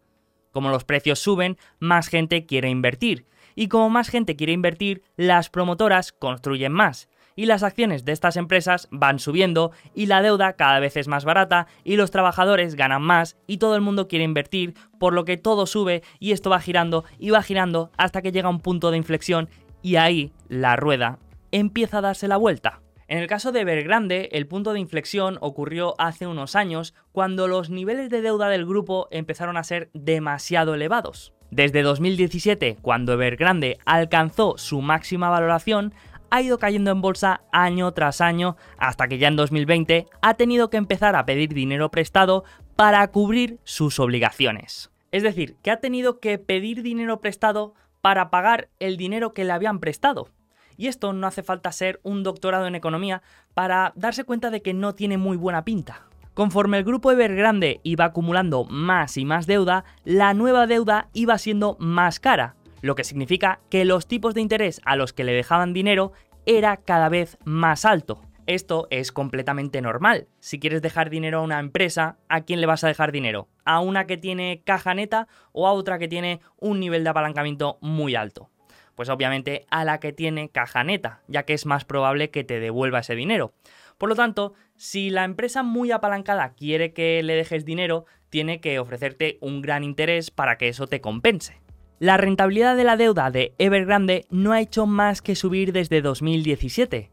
Como 0.53 0.69
los 0.69 0.85
precios 0.85 1.19
suben, 1.19 1.57
más 1.79 2.09
gente 2.09 2.45
quiere 2.45 2.69
invertir 2.69 3.27
y 3.55 3.69
como 3.69 3.91
más 3.91 4.09
gente 4.09 4.37
quiere 4.37 4.55
invertir, 4.55 5.03
las 5.17 5.51
promotoras 5.51 6.13
construyen 6.13 6.73
más. 6.73 7.10
Y 7.41 7.47
las 7.47 7.63
acciones 7.63 8.05
de 8.05 8.13
estas 8.13 8.37
empresas 8.37 8.87
van 8.91 9.19
subiendo 9.19 9.73
y 9.95 10.05
la 10.05 10.21
deuda 10.21 10.57
cada 10.57 10.79
vez 10.79 10.99
es 10.99 11.09
más 11.09 11.25
barata 11.25 11.69
y 11.85 11.97
los 11.97 12.11
trabajadores 12.11 12.75
ganan 12.75 13.01
más 13.01 13.39
y 13.47 13.57
todo 13.57 13.77
el 13.77 13.81
mundo 13.81 14.09
quiere 14.09 14.27
invertir, 14.27 14.75
por 14.99 15.15
lo 15.15 15.25
que 15.25 15.39
todo 15.39 15.65
sube 15.65 16.03
y 16.19 16.33
esto 16.33 16.51
va 16.51 16.61
girando 16.61 17.07
y 17.19 17.31
va 17.31 17.43
girando 17.43 17.93
hasta 17.97 18.21
que 18.21 18.31
llega 18.31 18.51
un 18.51 18.61
punto 18.61 18.91
de 18.91 18.99
inflexión 18.99 19.49
y 19.81 19.97
ahí 19.97 20.35
la 20.51 20.77
rueda 20.77 21.19
empieza 21.51 21.97
a 21.97 22.03
darse 22.03 22.29
la 22.29 22.37
vuelta. 22.37 22.83
En 23.09 23.17
el 23.17 23.27
caso 23.27 23.53
de 23.53 23.63
Evergrande, 23.63 24.29
el 24.33 24.47
punto 24.47 24.75
de 24.75 24.81
inflexión 24.81 25.39
ocurrió 25.41 25.95
hace 25.97 26.27
unos 26.27 26.55
años 26.55 26.93
cuando 27.11 27.49
los 27.49 27.71
niveles 27.71 28.11
de 28.11 28.21
deuda 28.21 28.51
del 28.51 28.67
grupo 28.67 29.09
empezaron 29.11 29.57
a 29.57 29.65
ser 29.65 29.89
demasiado 29.95 30.75
elevados. 30.75 31.33
Desde 31.51 31.83
2017, 31.83 32.77
cuando 32.81 33.13
Evergrande 33.13 33.79
alcanzó 33.85 34.57
su 34.57 34.83
máxima 34.83 35.31
valoración, 35.31 35.93
ha 36.31 36.43
ido 36.43 36.59
cayendo 36.59 36.91
en 36.91 37.01
bolsa 37.01 37.43
año 37.53 37.93
tras 37.93 38.21
año 38.21 38.57
hasta 38.79 39.09
que 39.09 39.19
ya 39.19 39.29
en 39.29 39.37
2020 39.37 40.07
ha 40.23 40.35
tenido 40.35 40.71
que 40.71 40.77
empezar 40.77 41.17
a 41.17 41.27
pedir 41.27 41.53
dinero 41.55 41.91
prestado 41.91 42.45
para 42.77 43.07
cubrir 43.09 43.59
sus 43.65 43.99
obligaciones. 44.01 44.91
Es 45.13 45.23
decir, 45.23 45.57
que 45.63 45.71
ha 45.71 45.81
tenido 45.81 46.21
que 46.21 46.39
pedir 46.39 46.83
dinero 46.83 47.21
prestado 47.21 47.75
para 48.01 48.31
pagar 48.31 48.69
el 48.79 48.97
dinero 48.97 49.35
que 49.35 49.45
le 49.45 49.53
habían 49.53 49.81
prestado. 49.81 50.29
Y 50.77 50.87
esto 50.87 51.13
no 51.13 51.27
hace 51.27 51.43
falta 51.43 51.73
ser 51.73 52.01
un 52.03 52.23
doctorado 52.23 52.67
en 52.67 52.75
economía 52.75 53.23
para 53.53 53.93
darse 53.97 54.25
cuenta 54.25 54.51
de 54.51 54.63
que 54.63 54.73
no 54.73 54.95
tiene 54.95 55.19
muy 55.19 55.37
buena 55.37 55.65
pinta. 55.65 56.07
Conforme 56.33 56.79
el 56.79 56.85
grupo 56.85 57.11
Evergrande 57.11 57.81
iba 57.83 58.07
acumulando 58.07 58.65
más 58.65 59.17
y 59.19 59.25
más 59.25 59.47
deuda, 59.47 59.85
la 60.05 60.33
nueva 60.33 60.67
deuda 60.67 61.11
iba 61.13 61.37
siendo 61.37 61.77
más 61.81 62.19
cara, 62.21 62.55
lo 62.83 62.95
que 62.95 63.05
significa 63.05 63.61
que 63.71 63.85
los 63.85 64.07
tipos 64.07 64.35
de 64.35 64.41
interés 64.41 64.81
a 64.85 64.97
los 64.97 65.13
que 65.13 65.25
le 65.25 65.33
dejaban 65.33 65.73
dinero 65.73 66.13
era 66.47 66.79
cada 66.79 67.09
vez 67.09 67.39
más 67.45 67.85
alto. 67.85 68.23
Esto 68.47 68.89
es 68.91 69.13
completamente 69.13 69.81
normal. 69.81 70.27
Si 70.41 70.59
quieres 70.59 70.83
dejar 70.83 71.11
dinero 71.11 71.39
a 71.39 71.43
una 71.43 71.61
empresa, 71.61 72.19
¿a 72.29 72.41
quién 72.41 72.61
le 72.61 72.67
vas 72.67 72.83
a 72.83 72.89
dejar 72.89 73.13
dinero? 73.13 73.49
¿A 73.65 73.81
una 73.81 74.07
que 74.07 74.17
tiene 74.17 74.63
caja 74.65 74.95
neta 74.95 75.29
o 75.53 75.69
a 75.69 75.73
otra 75.73 75.99
que 75.99 76.09
tiene 76.09 76.41
un 76.59 76.81
nivel 76.81 77.05
de 77.05 77.11
apalancamiento 77.11 77.79
muy 77.81 78.17
alto? 78.17 78.51
Pues 78.97 79.09
obviamente 79.09 79.67
a 79.71 79.85
la 79.85 80.01
que 80.01 80.13
tiene 80.13 80.49
caja 80.49 80.83
neta, 80.83 81.23
ya 81.29 81.45
que 81.45 81.55
es 81.55 81.65
más 81.65 81.85
probable 81.85 82.31
que 82.31 82.43
te 82.43 82.59
devuelva 82.59 82.99
ese 83.01 83.15
dinero. 83.15 83.55
Por 83.99 84.09
lo 84.09 84.17
tanto, 84.17 84.55
si 84.75 85.11
la 85.11 85.25
empresa 85.25 85.63
muy 85.63 85.93
apalancada 85.93 86.55
quiere 86.55 86.93
que 86.93 87.23
le 87.23 87.35
dejes 87.35 87.65
dinero, 87.65 88.07
tiene 88.31 88.61
que 88.61 88.79
ofrecerte 88.79 89.39
un 89.41 89.61
gran 89.63 89.85
interés 89.85 90.31
para 90.31 90.57
que 90.57 90.69
eso 90.69 90.87
te 90.87 91.01
compense. 91.01 91.61
La 92.01 92.17
rentabilidad 92.17 92.79
de 92.79 92.85
la 92.85 92.97
deuda 92.97 93.31
de 93.31 93.53
Evergrande 93.59 94.25
no 94.31 94.53
ha 94.53 94.61
hecho 94.63 94.87
más 94.87 95.21
que 95.21 95.35
subir 95.35 95.75
desde 95.75 96.01
2017, 96.01 97.11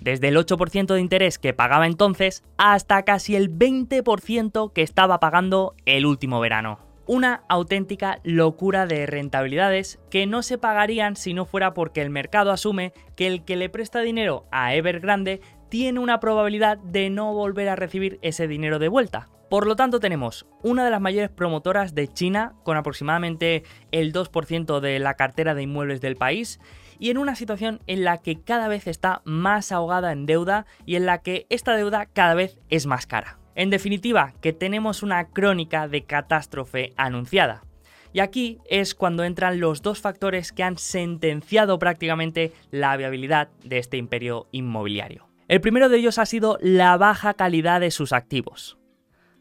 desde 0.00 0.28
el 0.28 0.36
8% 0.36 0.94
de 0.94 1.00
interés 1.00 1.40
que 1.40 1.52
pagaba 1.52 1.88
entonces 1.88 2.44
hasta 2.56 3.02
casi 3.02 3.34
el 3.34 3.50
20% 3.50 4.72
que 4.72 4.82
estaba 4.82 5.18
pagando 5.18 5.74
el 5.84 6.06
último 6.06 6.38
verano. 6.38 6.78
Una 7.08 7.42
auténtica 7.48 8.20
locura 8.22 8.86
de 8.86 9.04
rentabilidades 9.06 9.98
que 10.10 10.28
no 10.28 10.44
se 10.44 10.58
pagarían 10.58 11.16
si 11.16 11.34
no 11.34 11.44
fuera 11.44 11.74
porque 11.74 12.00
el 12.00 12.10
mercado 12.10 12.52
asume 12.52 12.92
que 13.16 13.26
el 13.26 13.44
que 13.44 13.56
le 13.56 13.68
presta 13.68 13.98
dinero 13.98 14.46
a 14.52 14.76
Evergrande 14.76 15.40
tiene 15.70 16.00
una 16.00 16.20
probabilidad 16.20 16.78
de 16.78 17.08
no 17.08 17.32
volver 17.32 17.68
a 17.68 17.76
recibir 17.76 18.18
ese 18.20 18.46
dinero 18.48 18.78
de 18.78 18.88
vuelta. 18.88 19.28
Por 19.48 19.66
lo 19.66 19.74
tanto, 19.74 19.98
tenemos 19.98 20.46
una 20.62 20.84
de 20.84 20.90
las 20.90 21.00
mayores 21.00 21.30
promotoras 21.30 21.94
de 21.94 22.06
China, 22.06 22.54
con 22.62 22.76
aproximadamente 22.76 23.64
el 23.90 24.12
2% 24.12 24.80
de 24.80 24.98
la 24.98 25.14
cartera 25.14 25.54
de 25.54 25.62
inmuebles 25.62 26.00
del 26.00 26.16
país, 26.16 26.60
y 27.00 27.10
en 27.10 27.18
una 27.18 27.34
situación 27.34 27.80
en 27.86 28.04
la 28.04 28.18
que 28.18 28.40
cada 28.40 28.68
vez 28.68 28.86
está 28.86 29.22
más 29.24 29.72
ahogada 29.72 30.12
en 30.12 30.26
deuda 30.26 30.66
y 30.86 30.96
en 30.96 31.06
la 31.06 31.18
que 31.18 31.46
esta 31.48 31.74
deuda 31.74 32.06
cada 32.06 32.34
vez 32.34 32.60
es 32.68 32.86
más 32.86 33.06
cara. 33.06 33.38
En 33.54 33.70
definitiva, 33.70 34.34
que 34.40 34.52
tenemos 34.52 35.02
una 35.02 35.28
crónica 35.28 35.88
de 35.88 36.04
catástrofe 36.04 36.92
anunciada. 36.96 37.64
Y 38.12 38.20
aquí 38.20 38.58
es 38.68 38.94
cuando 38.94 39.24
entran 39.24 39.60
los 39.60 39.82
dos 39.82 40.00
factores 40.00 40.52
que 40.52 40.62
han 40.62 40.78
sentenciado 40.78 41.78
prácticamente 41.78 42.52
la 42.70 42.96
viabilidad 42.96 43.48
de 43.64 43.78
este 43.78 43.96
imperio 43.96 44.48
inmobiliario. 44.52 45.29
El 45.50 45.60
primero 45.60 45.88
de 45.88 45.96
ellos 45.96 46.18
ha 46.18 46.26
sido 46.26 46.58
la 46.60 46.96
baja 46.96 47.34
calidad 47.34 47.80
de 47.80 47.90
sus 47.90 48.12
activos. 48.12 48.78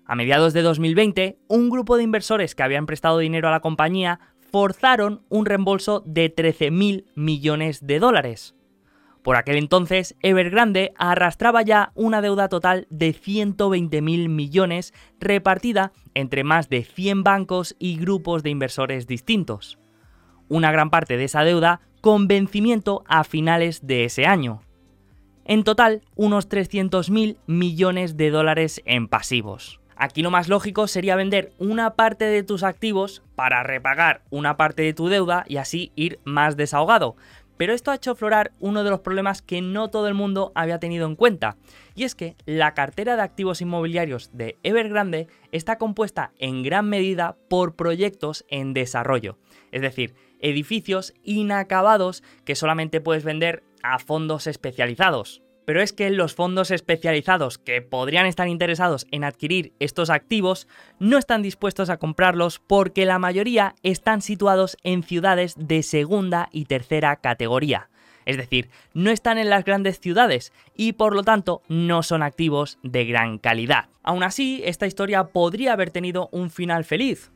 A 0.05 0.15
mediados 0.15 0.53
de 0.53 0.63
2020, 0.63 1.37
un 1.47 1.69
grupo 1.69 1.97
de 1.97 2.03
inversores 2.03 2.55
que 2.55 2.63
habían 2.63 2.87
prestado 2.87 3.19
dinero 3.19 3.47
a 3.47 3.51
la 3.51 3.59
compañía 3.59 4.19
forzaron 4.39 5.21
un 5.29 5.45
reembolso 5.45 6.01
de 6.07 6.35
13.000 6.35 7.05
millones 7.13 7.85
de 7.85 7.99
dólares. 7.99 8.55
Por 9.21 9.35
aquel 9.35 9.57
entonces, 9.57 10.15
Evergrande 10.23 10.93
arrastraba 10.97 11.61
ya 11.61 11.91
una 11.93 12.23
deuda 12.23 12.49
total 12.49 12.87
de 12.89 13.13
120.000 13.13 14.29
millones 14.29 14.95
repartida 15.19 15.91
entre 16.15 16.43
más 16.43 16.69
de 16.69 16.85
100 16.85 17.23
bancos 17.23 17.75
y 17.77 17.97
grupos 17.97 18.41
de 18.41 18.49
inversores 18.49 19.05
distintos. 19.05 19.77
Una 20.47 20.71
gran 20.71 20.89
parte 20.89 21.17
de 21.17 21.25
esa 21.25 21.43
deuda 21.43 21.81
con 22.01 22.27
vencimiento 22.27 23.03
a 23.07 23.23
finales 23.23 23.85
de 23.85 24.05
ese 24.05 24.25
año. 24.25 24.63
En 25.49 25.63
total, 25.63 26.03
unos 26.15 26.47
300.000 26.47 27.37
millones 27.47 28.17
de 28.17 28.29
dólares 28.29 28.83
en 28.85 29.07
pasivos. 29.07 29.81
Aquí 29.95 30.21
lo 30.21 30.29
más 30.29 30.47
lógico 30.47 30.85
sería 30.85 31.15
vender 31.15 31.53
una 31.57 31.95
parte 31.95 32.25
de 32.25 32.43
tus 32.43 32.61
activos 32.61 33.23
para 33.33 33.63
repagar 33.63 34.21
una 34.29 34.57
parte 34.57 34.83
de 34.83 34.93
tu 34.93 35.07
deuda 35.07 35.45
y 35.47 35.57
así 35.57 35.91
ir 35.95 36.19
más 36.23 36.55
desahogado. 36.55 37.15
Pero 37.57 37.73
esto 37.73 37.89
ha 37.89 37.95
hecho 37.95 38.11
aflorar 38.11 38.51
uno 38.59 38.83
de 38.83 38.91
los 38.91 38.99
problemas 38.99 39.41
que 39.41 39.63
no 39.63 39.89
todo 39.89 40.07
el 40.07 40.13
mundo 40.13 40.51
había 40.53 40.77
tenido 40.77 41.07
en 41.07 41.15
cuenta, 41.15 41.57
y 41.95 42.03
es 42.03 42.13
que 42.13 42.35
la 42.45 42.75
cartera 42.75 43.15
de 43.15 43.23
activos 43.23 43.59
inmobiliarios 43.59 44.29
de 44.31 44.59
Evergrande 44.61 45.29
está 45.51 45.79
compuesta 45.79 46.31
en 46.37 46.61
gran 46.61 46.87
medida 46.87 47.37
por 47.49 47.75
proyectos 47.75 48.45
en 48.49 48.75
desarrollo, 48.75 49.39
es 49.71 49.81
decir, 49.81 50.13
edificios 50.39 51.15
inacabados 51.23 52.23
que 52.45 52.55
solamente 52.55 53.01
puedes 53.01 53.23
vender 53.23 53.63
a 53.83 53.99
fondos 53.99 54.47
especializados. 54.47 55.41
Pero 55.65 55.81
es 55.81 55.93
que 55.93 56.09
los 56.09 56.33
fondos 56.33 56.71
especializados 56.71 57.59
que 57.59 57.83
podrían 57.83 58.25
estar 58.25 58.47
interesados 58.47 59.05
en 59.11 59.23
adquirir 59.23 59.73
estos 59.79 60.09
activos 60.09 60.67
no 60.97 61.19
están 61.19 61.43
dispuestos 61.43 61.91
a 61.91 61.97
comprarlos 61.97 62.59
porque 62.59 63.05
la 63.05 63.19
mayoría 63.19 63.75
están 63.83 64.23
situados 64.23 64.77
en 64.83 65.03
ciudades 65.03 65.53
de 65.57 65.83
segunda 65.83 66.49
y 66.51 66.65
tercera 66.65 67.17
categoría. 67.17 67.89
es 68.25 68.37
decir, 68.37 68.69
no 68.93 69.11
están 69.11 69.37
en 69.37 69.49
las 69.49 69.63
grandes 69.63 69.99
ciudades 69.99 70.53
y 70.75 70.93
por 70.93 71.15
lo 71.15 71.23
tanto 71.23 71.61
no 71.67 72.03
son 72.03 72.23
activos 72.23 72.79
de 72.83 73.05
gran 73.05 73.37
calidad. 73.37 73.89
Aún 74.03 74.23
así, 74.23 74.61
esta 74.65 74.87
historia 74.87 75.25
podría 75.25 75.73
haber 75.73 75.91
tenido 75.91 76.29
un 76.31 76.49
final 76.49 76.83
feliz, 76.83 77.31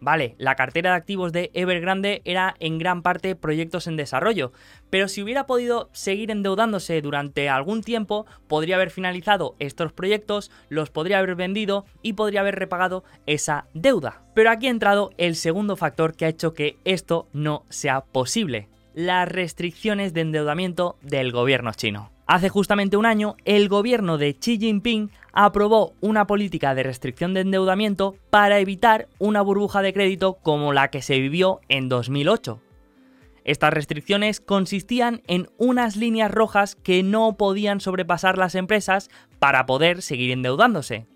Vale, 0.00 0.34
la 0.38 0.54
cartera 0.56 0.90
de 0.90 0.96
activos 0.96 1.32
de 1.32 1.50
Evergrande 1.54 2.20
era 2.24 2.54
en 2.60 2.78
gran 2.78 3.02
parte 3.02 3.34
proyectos 3.34 3.86
en 3.86 3.96
desarrollo, 3.96 4.52
pero 4.90 5.08
si 5.08 5.22
hubiera 5.22 5.46
podido 5.46 5.88
seguir 5.92 6.30
endeudándose 6.30 7.00
durante 7.00 7.48
algún 7.48 7.82
tiempo, 7.82 8.26
podría 8.46 8.76
haber 8.76 8.90
finalizado 8.90 9.56
estos 9.58 9.92
proyectos, 9.92 10.50
los 10.68 10.90
podría 10.90 11.18
haber 11.18 11.34
vendido 11.34 11.86
y 12.02 12.12
podría 12.12 12.40
haber 12.40 12.56
repagado 12.56 13.04
esa 13.26 13.66
deuda. 13.72 14.22
Pero 14.34 14.50
aquí 14.50 14.66
ha 14.66 14.70
entrado 14.70 15.10
el 15.16 15.34
segundo 15.34 15.76
factor 15.76 16.14
que 16.14 16.26
ha 16.26 16.28
hecho 16.28 16.52
que 16.52 16.76
esto 16.84 17.28
no 17.32 17.64
sea 17.70 18.02
posible, 18.02 18.68
las 18.94 19.28
restricciones 19.28 20.12
de 20.12 20.20
endeudamiento 20.20 20.98
del 21.00 21.32
gobierno 21.32 21.72
chino. 21.72 22.10
Hace 22.28 22.48
justamente 22.48 22.96
un 22.96 23.06
año, 23.06 23.36
el 23.44 23.68
gobierno 23.68 24.18
de 24.18 24.34
Xi 24.34 24.58
Jinping 24.58 25.10
aprobó 25.36 25.92
una 26.00 26.26
política 26.26 26.74
de 26.74 26.82
restricción 26.82 27.34
de 27.34 27.40
endeudamiento 27.40 28.16
para 28.30 28.58
evitar 28.58 29.06
una 29.18 29.42
burbuja 29.42 29.82
de 29.82 29.92
crédito 29.92 30.38
como 30.42 30.72
la 30.72 30.88
que 30.88 31.02
se 31.02 31.20
vivió 31.20 31.60
en 31.68 31.90
2008. 31.90 32.58
Estas 33.44 33.72
restricciones 33.72 34.40
consistían 34.40 35.22
en 35.26 35.48
unas 35.58 35.96
líneas 35.96 36.30
rojas 36.30 36.74
que 36.74 37.02
no 37.02 37.36
podían 37.36 37.80
sobrepasar 37.80 38.38
las 38.38 38.54
empresas 38.54 39.10
para 39.38 39.66
poder 39.66 40.00
seguir 40.00 40.30
endeudándose. 40.30 41.06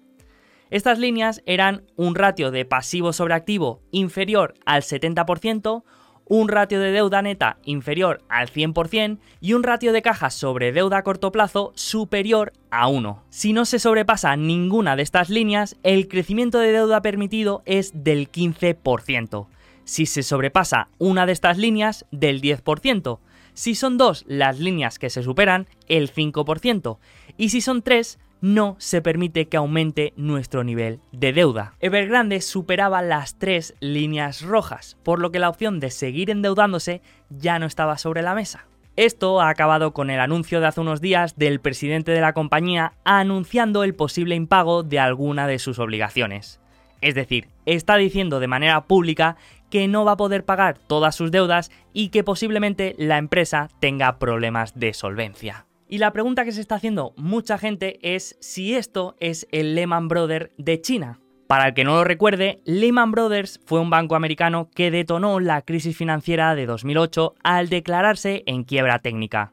Estas 0.69 0.99
líneas 0.99 1.43
eran 1.47 1.83
un 1.97 2.15
ratio 2.15 2.51
de 2.51 2.67
pasivo 2.67 3.15
sobre 3.15 3.33
activo 3.33 3.81
inferior 3.91 4.53
al 4.67 4.83
70%, 4.83 5.83
un 6.27 6.49
ratio 6.49 6.81
de 6.81 6.93
deuda 6.93 7.23
neta 7.23 7.59
inferior 7.65 8.23
al 8.29 8.49
100% 8.51 9.19
y 9.41 9.53
un 9.55 9.63
ratio 9.63 9.93
de 9.93 10.03
caja 10.03 10.31
sobre 10.31 10.73
deuda 10.73 10.99
a 10.99 11.03
corto 11.03 11.33
plazo 11.33 11.73
superior 11.75 12.53
a 12.71 12.89
1. 12.89 13.23
Si 13.31 13.53
no 13.53 13.65
se 13.65 13.79
sobrepasa 13.79 14.37
ninguna 14.37 14.97
de 14.97 15.03
estas 15.03 15.31
líneas, 15.31 15.77
el 15.83 16.09
crecimiento 16.09 16.59
de 16.59 16.73
deuda 16.73 17.03
permitido 17.03 17.63
es 17.67 17.93
del 17.95 18.31
15%. 18.31 19.47
Si 19.85 20.07
se 20.07 20.23
sobrepasa 20.23 20.89
una 20.99 21.27
de 21.27 21.33
estas 21.33 21.59
líneas, 21.59 22.07
del 22.13 22.41
10%. 22.41 23.19
Si 23.55 23.75
son 23.75 23.99
dos 23.99 24.25
las 24.29 24.61
líneas 24.61 24.99
que 24.99 25.11
se 25.11 25.23
superan, 25.23 25.67
el 25.89 26.13
5%. 26.13 26.99
Y 27.37 27.49
si 27.49 27.61
son 27.61 27.83
tres, 27.83 28.19
no 28.41 28.77
se 28.79 29.03
permite 29.03 29.49
que 29.49 29.57
aumente 29.57 30.13
nuestro 30.17 30.65
nivel 30.65 31.01
de 31.13 31.33
deuda. 31.33 31.75
Evergrande 31.81 32.41
superaba 32.41 33.03
las 33.03 33.39
tres 33.39 33.75
líneas 33.81 34.43
rojas, 34.43 34.97
por 35.03 35.21
lo 35.21 35.31
que 35.31 35.39
la 35.39 35.49
opción 35.49 35.81
de 35.81 35.91
seguir 35.91 36.31
endeudándose 36.31 37.03
ya 37.29 37.59
no 37.59 37.67
estaba 37.67 37.99
sobre 37.99 38.23
la 38.23 38.35
mesa. 38.35 38.67
Esto 38.97 39.41
ha 39.41 39.49
acabado 39.49 39.93
con 39.93 40.11
el 40.11 40.21
anuncio 40.21 40.61
de 40.61 40.67
hace 40.67 40.81
unos 40.81 41.01
días 41.01 41.37
del 41.37 41.61
presidente 41.61 42.13
de 42.13 42.21
la 42.21 42.33
compañía 42.33 42.93
anunciando 43.05 43.85
el 43.85 43.95
posible 43.95 44.35
impago 44.35 44.83
de 44.83 44.99
alguna 44.99 45.47
de 45.47 45.59
sus 45.59 45.79
obligaciones. 45.79 46.61
Es 47.01 47.15
decir, 47.15 47.49
está 47.65 47.97
diciendo 47.97 48.41
de 48.41 48.49
manera 48.49 48.83
pública 48.83 49.37
que 49.71 49.89
no 49.89 50.05
va 50.05 50.13
a 50.13 50.17
poder 50.17 50.45
pagar 50.45 50.77
todas 50.79 51.15
sus 51.15 51.31
deudas 51.31 51.71
y 51.93 52.09
que 52.09 52.25
posiblemente 52.25 52.95
la 52.99 53.17
empresa 53.17 53.69
tenga 53.81 54.19
problemas 54.19 54.79
de 54.79 54.93
solvencia. 54.93 55.67
Y 55.93 55.99
la 55.99 56.13
pregunta 56.13 56.45
que 56.45 56.53
se 56.53 56.61
está 56.61 56.77
haciendo 56.77 57.15
mucha 57.17 57.59
gente 57.59 57.99
es 58.15 58.37
si 58.39 58.77
esto 58.77 59.17
es 59.19 59.49
el 59.51 59.75
Lehman 59.75 60.07
Brothers 60.07 60.51
de 60.57 60.81
China. 60.81 61.19
Para 61.49 61.67
el 61.67 61.75
que 61.75 61.83
no 61.83 61.97
lo 61.97 62.05
recuerde, 62.05 62.63
Lehman 62.65 63.11
Brothers 63.11 63.61
fue 63.67 63.81
un 63.81 63.91
banco 63.91 64.15
americano 64.15 64.71
que 64.73 64.93
detonó 64.93 65.41
la 65.41 65.63
crisis 65.63 65.97
financiera 65.97 66.55
de 66.55 66.67
2008 66.67 67.35
al 67.43 67.69
declararse 67.69 68.45
en 68.47 68.63
quiebra 68.63 69.01
técnica. 69.01 69.53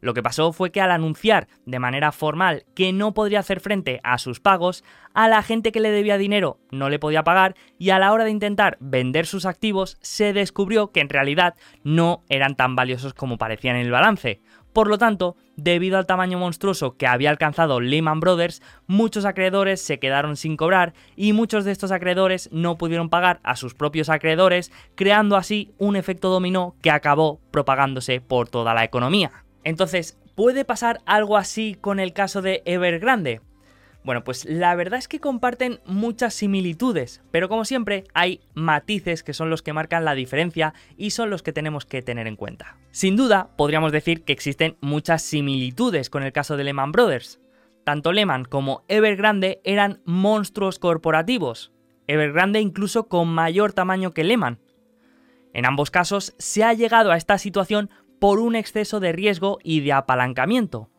Lo 0.00 0.14
que 0.14 0.22
pasó 0.22 0.52
fue 0.52 0.70
que 0.70 0.80
al 0.80 0.92
anunciar 0.92 1.48
de 1.64 1.80
manera 1.80 2.12
formal 2.12 2.64
que 2.76 2.92
no 2.92 3.12
podría 3.12 3.40
hacer 3.40 3.58
frente 3.58 3.98
a 4.04 4.18
sus 4.18 4.38
pagos, 4.38 4.84
a 5.14 5.26
la 5.26 5.42
gente 5.42 5.72
que 5.72 5.80
le 5.80 5.90
debía 5.90 6.16
dinero 6.16 6.60
no 6.70 6.90
le 6.90 7.00
podía 7.00 7.24
pagar 7.24 7.56
y 7.76 7.90
a 7.90 7.98
la 7.98 8.12
hora 8.12 8.22
de 8.22 8.30
intentar 8.30 8.76
vender 8.78 9.26
sus 9.26 9.46
activos 9.46 9.98
se 10.00 10.32
descubrió 10.32 10.92
que 10.92 11.00
en 11.00 11.08
realidad 11.08 11.56
no 11.82 12.22
eran 12.28 12.54
tan 12.54 12.76
valiosos 12.76 13.14
como 13.14 13.36
parecían 13.36 13.74
en 13.74 13.86
el 13.86 13.90
balance, 13.90 14.42
por 14.76 14.88
lo 14.88 14.98
tanto, 14.98 15.36
debido 15.56 15.96
al 15.96 16.04
tamaño 16.04 16.38
monstruoso 16.38 16.98
que 16.98 17.06
había 17.06 17.30
alcanzado 17.30 17.80
Lehman 17.80 18.20
Brothers, 18.20 18.60
muchos 18.86 19.24
acreedores 19.24 19.80
se 19.80 19.98
quedaron 19.98 20.36
sin 20.36 20.58
cobrar 20.58 20.92
y 21.16 21.32
muchos 21.32 21.64
de 21.64 21.72
estos 21.72 21.92
acreedores 21.92 22.50
no 22.52 22.76
pudieron 22.76 23.08
pagar 23.08 23.40
a 23.42 23.56
sus 23.56 23.72
propios 23.72 24.10
acreedores, 24.10 24.70
creando 24.94 25.36
así 25.36 25.72
un 25.78 25.96
efecto 25.96 26.28
dominó 26.28 26.76
que 26.82 26.90
acabó 26.90 27.40
propagándose 27.50 28.20
por 28.20 28.50
toda 28.50 28.74
la 28.74 28.84
economía. 28.84 29.32
Entonces, 29.64 30.18
¿puede 30.34 30.66
pasar 30.66 31.00
algo 31.06 31.38
así 31.38 31.78
con 31.80 31.98
el 31.98 32.12
caso 32.12 32.42
de 32.42 32.60
Evergrande? 32.66 33.40
Bueno, 34.06 34.22
pues 34.22 34.44
la 34.44 34.72
verdad 34.76 35.00
es 35.00 35.08
que 35.08 35.18
comparten 35.18 35.80
muchas 35.84 36.32
similitudes, 36.32 37.24
pero 37.32 37.48
como 37.48 37.64
siempre 37.64 38.04
hay 38.14 38.40
matices 38.54 39.24
que 39.24 39.32
son 39.32 39.50
los 39.50 39.62
que 39.62 39.72
marcan 39.72 40.04
la 40.04 40.14
diferencia 40.14 40.74
y 40.96 41.10
son 41.10 41.28
los 41.28 41.42
que 41.42 41.52
tenemos 41.52 41.86
que 41.86 42.02
tener 42.02 42.28
en 42.28 42.36
cuenta. 42.36 42.76
Sin 42.92 43.16
duda, 43.16 43.50
podríamos 43.56 43.90
decir 43.90 44.22
que 44.22 44.32
existen 44.32 44.76
muchas 44.80 45.22
similitudes 45.22 46.08
con 46.08 46.22
el 46.22 46.32
caso 46.32 46.56
de 46.56 46.62
Lehman 46.62 46.92
Brothers. 46.92 47.40
Tanto 47.82 48.12
Lehman 48.12 48.44
como 48.44 48.84
Evergrande 48.86 49.60
eran 49.64 50.02
monstruos 50.04 50.78
corporativos, 50.78 51.72
Evergrande 52.06 52.60
incluso 52.60 53.08
con 53.08 53.26
mayor 53.26 53.72
tamaño 53.72 54.12
que 54.12 54.22
Lehman. 54.22 54.60
En 55.52 55.66
ambos 55.66 55.90
casos 55.90 56.36
se 56.38 56.62
ha 56.62 56.72
llegado 56.74 57.10
a 57.10 57.16
esta 57.16 57.38
situación 57.38 57.90
por 58.20 58.38
un 58.38 58.54
exceso 58.54 59.00
de 59.00 59.10
riesgo 59.10 59.58
y 59.64 59.80
de 59.80 59.94
apalancamiento. 59.94 60.90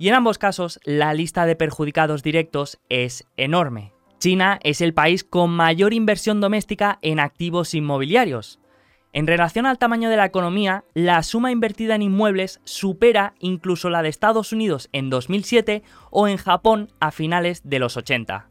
Y 0.00 0.08
en 0.08 0.14
ambos 0.14 0.38
casos, 0.38 0.80
la 0.84 1.12
lista 1.12 1.44
de 1.44 1.56
perjudicados 1.56 2.22
directos 2.22 2.80
es 2.88 3.26
enorme. 3.36 3.92
China 4.18 4.58
es 4.62 4.80
el 4.80 4.94
país 4.94 5.24
con 5.24 5.50
mayor 5.50 5.92
inversión 5.92 6.40
doméstica 6.40 6.98
en 7.02 7.20
activos 7.20 7.74
inmobiliarios. 7.74 8.60
En 9.12 9.26
relación 9.26 9.66
al 9.66 9.76
tamaño 9.76 10.08
de 10.08 10.16
la 10.16 10.24
economía, 10.24 10.84
la 10.94 11.22
suma 11.22 11.52
invertida 11.52 11.96
en 11.96 12.00
inmuebles 12.00 12.62
supera 12.64 13.34
incluso 13.40 13.90
la 13.90 14.00
de 14.00 14.08
Estados 14.08 14.54
Unidos 14.54 14.88
en 14.92 15.10
2007 15.10 15.82
o 16.10 16.28
en 16.28 16.38
Japón 16.38 16.88
a 16.98 17.10
finales 17.10 17.60
de 17.64 17.78
los 17.78 17.98
80. 17.98 18.48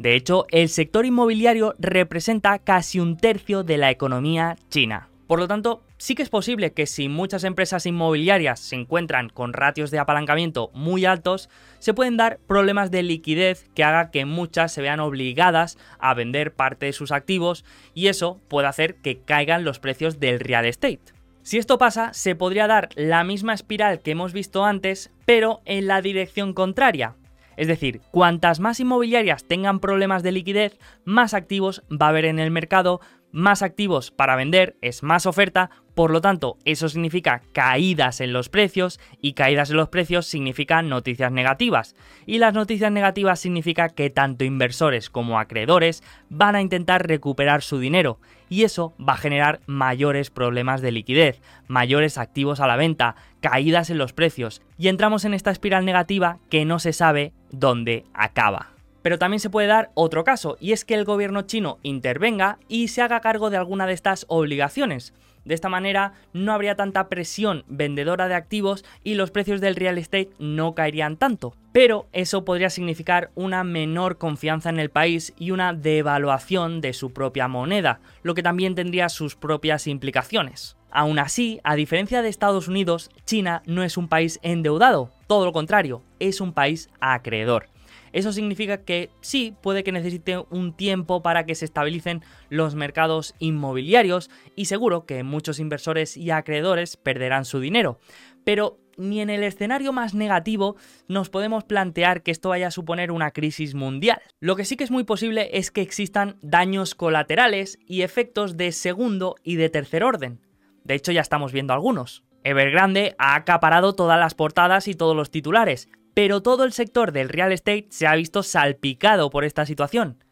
De 0.00 0.16
hecho, 0.16 0.46
el 0.50 0.68
sector 0.68 1.06
inmobiliario 1.06 1.76
representa 1.78 2.58
casi 2.58 2.98
un 2.98 3.16
tercio 3.16 3.62
de 3.62 3.78
la 3.78 3.92
economía 3.92 4.56
china. 4.70 5.08
Por 5.28 5.38
lo 5.38 5.46
tanto, 5.46 5.84
sí 6.04 6.14
que 6.14 6.22
es 6.22 6.28
posible 6.28 6.74
que 6.74 6.84
si 6.84 7.08
muchas 7.08 7.44
empresas 7.44 7.86
inmobiliarias 7.86 8.60
se 8.60 8.76
encuentran 8.76 9.30
con 9.30 9.54
ratios 9.54 9.90
de 9.90 9.98
apalancamiento 9.98 10.70
muy 10.74 11.06
altos, 11.06 11.48
se 11.78 11.94
pueden 11.94 12.18
dar 12.18 12.40
problemas 12.46 12.90
de 12.90 13.02
liquidez 13.02 13.70
que 13.74 13.84
haga 13.84 14.10
que 14.10 14.26
muchas 14.26 14.70
se 14.70 14.82
vean 14.82 15.00
obligadas 15.00 15.78
a 15.98 16.12
vender 16.12 16.52
parte 16.52 16.84
de 16.84 16.92
sus 16.92 17.10
activos 17.10 17.64
y 17.94 18.08
eso 18.08 18.38
puede 18.48 18.68
hacer 18.68 18.96
que 18.96 19.22
caigan 19.22 19.64
los 19.64 19.78
precios 19.78 20.20
del 20.20 20.40
real 20.40 20.66
estate. 20.66 21.00
Si 21.40 21.56
esto 21.56 21.78
pasa, 21.78 22.12
se 22.12 22.34
podría 22.34 22.66
dar 22.66 22.90
la 22.96 23.24
misma 23.24 23.54
espiral 23.54 24.00
que 24.00 24.10
hemos 24.10 24.34
visto 24.34 24.66
antes, 24.66 25.10
pero 25.24 25.62
en 25.64 25.86
la 25.86 26.02
dirección 26.02 26.52
contraria. 26.52 27.16
Es 27.56 27.66
decir, 27.66 28.02
cuantas 28.10 28.60
más 28.60 28.78
inmobiliarias 28.78 29.44
tengan 29.44 29.80
problemas 29.80 30.22
de 30.22 30.32
liquidez, 30.32 30.78
más 31.06 31.32
activos 31.32 31.82
va 31.90 32.06
a 32.06 32.08
haber 32.10 32.26
en 32.26 32.40
el 32.40 32.50
mercado, 32.50 33.00
más 33.34 33.62
activos 33.62 34.12
para 34.12 34.36
vender, 34.36 34.76
es 34.80 35.02
más 35.02 35.26
oferta, 35.26 35.70
por 35.94 36.10
lo 36.10 36.20
tanto, 36.20 36.58
eso 36.64 36.88
significa 36.88 37.42
caídas 37.52 38.20
en 38.20 38.32
los 38.32 38.48
precios 38.48 38.98
y 39.20 39.34
caídas 39.34 39.70
en 39.70 39.76
los 39.76 39.88
precios 39.88 40.26
significan 40.26 40.88
noticias 40.88 41.30
negativas. 41.30 41.94
Y 42.26 42.38
las 42.38 42.52
noticias 42.52 42.90
negativas 42.90 43.38
significa 43.38 43.88
que 43.88 44.10
tanto 44.10 44.44
inversores 44.44 45.08
como 45.08 45.38
acreedores 45.38 46.02
van 46.28 46.56
a 46.56 46.60
intentar 46.62 47.06
recuperar 47.06 47.62
su 47.62 47.78
dinero 47.78 48.18
y 48.48 48.64
eso 48.64 48.92
va 49.00 49.14
a 49.14 49.18
generar 49.18 49.60
mayores 49.66 50.30
problemas 50.30 50.82
de 50.82 50.92
liquidez, 50.92 51.40
mayores 51.68 52.18
activos 52.18 52.58
a 52.58 52.66
la 52.66 52.76
venta, 52.76 53.14
caídas 53.40 53.88
en 53.90 53.98
los 53.98 54.12
precios 54.12 54.62
y 54.76 54.88
entramos 54.88 55.24
en 55.24 55.34
esta 55.34 55.52
espiral 55.52 55.84
negativa 55.84 56.38
que 56.50 56.64
no 56.64 56.80
se 56.80 56.92
sabe 56.92 57.32
dónde 57.50 58.04
acaba. 58.14 58.70
Pero 59.02 59.18
también 59.18 59.38
se 59.38 59.50
puede 59.50 59.68
dar 59.68 59.90
otro 59.92 60.24
caso, 60.24 60.56
y 60.60 60.72
es 60.72 60.86
que 60.86 60.94
el 60.94 61.04
gobierno 61.04 61.42
chino 61.42 61.78
intervenga 61.82 62.58
y 62.68 62.88
se 62.88 63.02
haga 63.02 63.20
cargo 63.20 63.50
de 63.50 63.58
alguna 63.58 63.86
de 63.86 63.92
estas 63.92 64.24
obligaciones. 64.28 65.12
De 65.44 65.54
esta 65.54 65.68
manera 65.68 66.14
no 66.32 66.52
habría 66.52 66.74
tanta 66.74 67.08
presión 67.08 67.64
vendedora 67.68 68.28
de 68.28 68.34
activos 68.34 68.84
y 69.02 69.14
los 69.14 69.30
precios 69.30 69.60
del 69.60 69.76
real 69.76 69.98
estate 69.98 70.30
no 70.38 70.74
caerían 70.74 71.16
tanto. 71.16 71.54
Pero 71.72 72.06
eso 72.12 72.44
podría 72.44 72.70
significar 72.70 73.30
una 73.34 73.64
menor 73.64 74.18
confianza 74.18 74.70
en 74.70 74.78
el 74.78 74.90
país 74.90 75.34
y 75.38 75.50
una 75.50 75.72
devaluación 75.72 76.80
de 76.80 76.92
su 76.92 77.12
propia 77.12 77.48
moneda, 77.48 78.00
lo 78.22 78.34
que 78.34 78.42
también 78.42 78.74
tendría 78.74 79.08
sus 79.08 79.34
propias 79.36 79.86
implicaciones. 79.86 80.76
Aún 80.90 81.18
así, 81.18 81.60
a 81.64 81.74
diferencia 81.74 82.22
de 82.22 82.28
Estados 82.28 82.68
Unidos, 82.68 83.10
China 83.24 83.62
no 83.66 83.82
es 83.82 83.96
un 83.96 84.06
país 84.06 84.38
endeudado, 84.42 85.10
todo 85.26 85.44
lo 85.44 85.52
contrario, 85.52 86.04
es 86.20 86.40
un 86.40 86.52
país 86.52 86.88
acreedor. 87.00 87.73
Eso 88.14 88.32
significa 88.32 88.84
que 88.84 89.10
sí, 89.20 89.56
puede 89.60 89.82
que 89.82 89.90
necesite 89.90 90.38
un 90.48 90.72
tiempo 90.72 91.20
para 91.20 91.46
que 91.46 91.56
se 91.56 91.64
estabilicen 91.64 92.22
los 92.48 92.76
mercados 92.76 93.34
inmobiliarios 93.40 94.30
y 94.54 94.66
seguro 94.66 95.04
que 95.04 95.24
muchos 95.24 95.58
inversores 95.58 96.16
y 96.16 96.30
acreedores 96.30 96.96
perderán 96.96 97.44
su 97.44 97.58
dinero. 97.58 97.98
Pero 98.44 98.78
ni 98.96 99.20
en 99.20 99.30
el 99.30 99.42
escenario 99.42 99.92
más 99.92 100.14
negativo 100.14 100.76
nos 101.08 101.28
podemos 101.28 101.64
plantear 101.64 102.22
que 102.22 102.30
esto 102.30 102.50
vaya 102.50 102.68
a 102.68 102.70
suponer 102.70 103.10
una 103.10 103.32
crisis 103.32 103.74
mundial. 103.74 104.22
Lo 104.38 104.54
que 104.54 104.64
sí 104.64 104.76
que 104.76 104.84
es 104.84 104.92
muy 104.92 105.02
posible 105.02 105.50
es 105.52 105.72
que 105.72 105.82
existan 105.82 106.38
daños 106.40 106.94
colaterales 106.94 107.80
y 107.84 108.02
efectos 108.02 108.56
de 108.56 108.70
segundo 108.70 109.34
y 109.42 109.56
de 109.56 109.70
tercer 109.70 110.04
orden. 110.04 110.40
De 110.84 110.94
hecho, 110.94 111.10
ya 111.10 111.20
estamos 111.20 111.52
viendo 111.52 111.72
algunos. 111.72 112.22
Evergrande 112.44 113.16
ha 113.18 113.34
acaparado 113.34 113.94
todas 113.94 114.20
las 114.20 114.34
portadas 114.34 114.86
y 114.86 114.94
todos 114.94 115.16
los 115.16 115.32
titulares, 115.32 115.88
pero 116.14 116.42
todo 116.42 116.64
el 116.64 116.72
sector 116.72 117.12
del 117.12 117.28
real 117.28 117.52
estate 117.52 117.86
se 117.90 118.06
ha 118.06 118.14
visto 118.14 118.42
salpicado 118.42 119.30
por 119.30 119.44
esta 119.44 119.66
situación. 119.66 120.24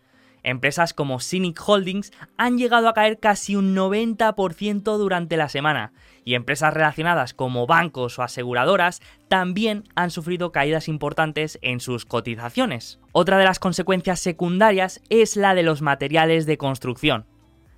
Empresas 0.45 0.93
como 0.93 1.21
Cynic 1.21 1.61
Holdings 1.65 2.13
han 2.37 2.59
llegado 2.59 2.89
a 2.89 2.95
caer 2.95 3.21
casi 3.21 3.55
un 3.55 3.77
90% 3.77 4.97
durante 4.97 5.37
la 5.37 5.49
semana, 5.49 5.93
y 6.25 6.35
empresas 6.35 6.75
relacionadas 6.75 7.33
como 7.33 7.67
bancos 7.67 8.19
o 8.19 8.23
aseguradoras 8.23 9.01
también 9.29 9.85
han 9.95 10.11
sufrido 10.11 10.51
caídas 10.51 10.89
importantes 10.89 11.59
en 11.63 11.81
sus 11.81 12.07
cotizaciones. 12.07 12.99
Otra 13.13 13.39
de 13.39 13.45
las 13.45 13.61
consecuencias 13.61 14.21
secundarias 14.21 15.01
es 15.11 15.37
la 15.37 15.55
de 15.55 15.63
los 15.63 15.81
materiales 15.81 16.47
de 16.47 16.59
construcción. 16.59 17.27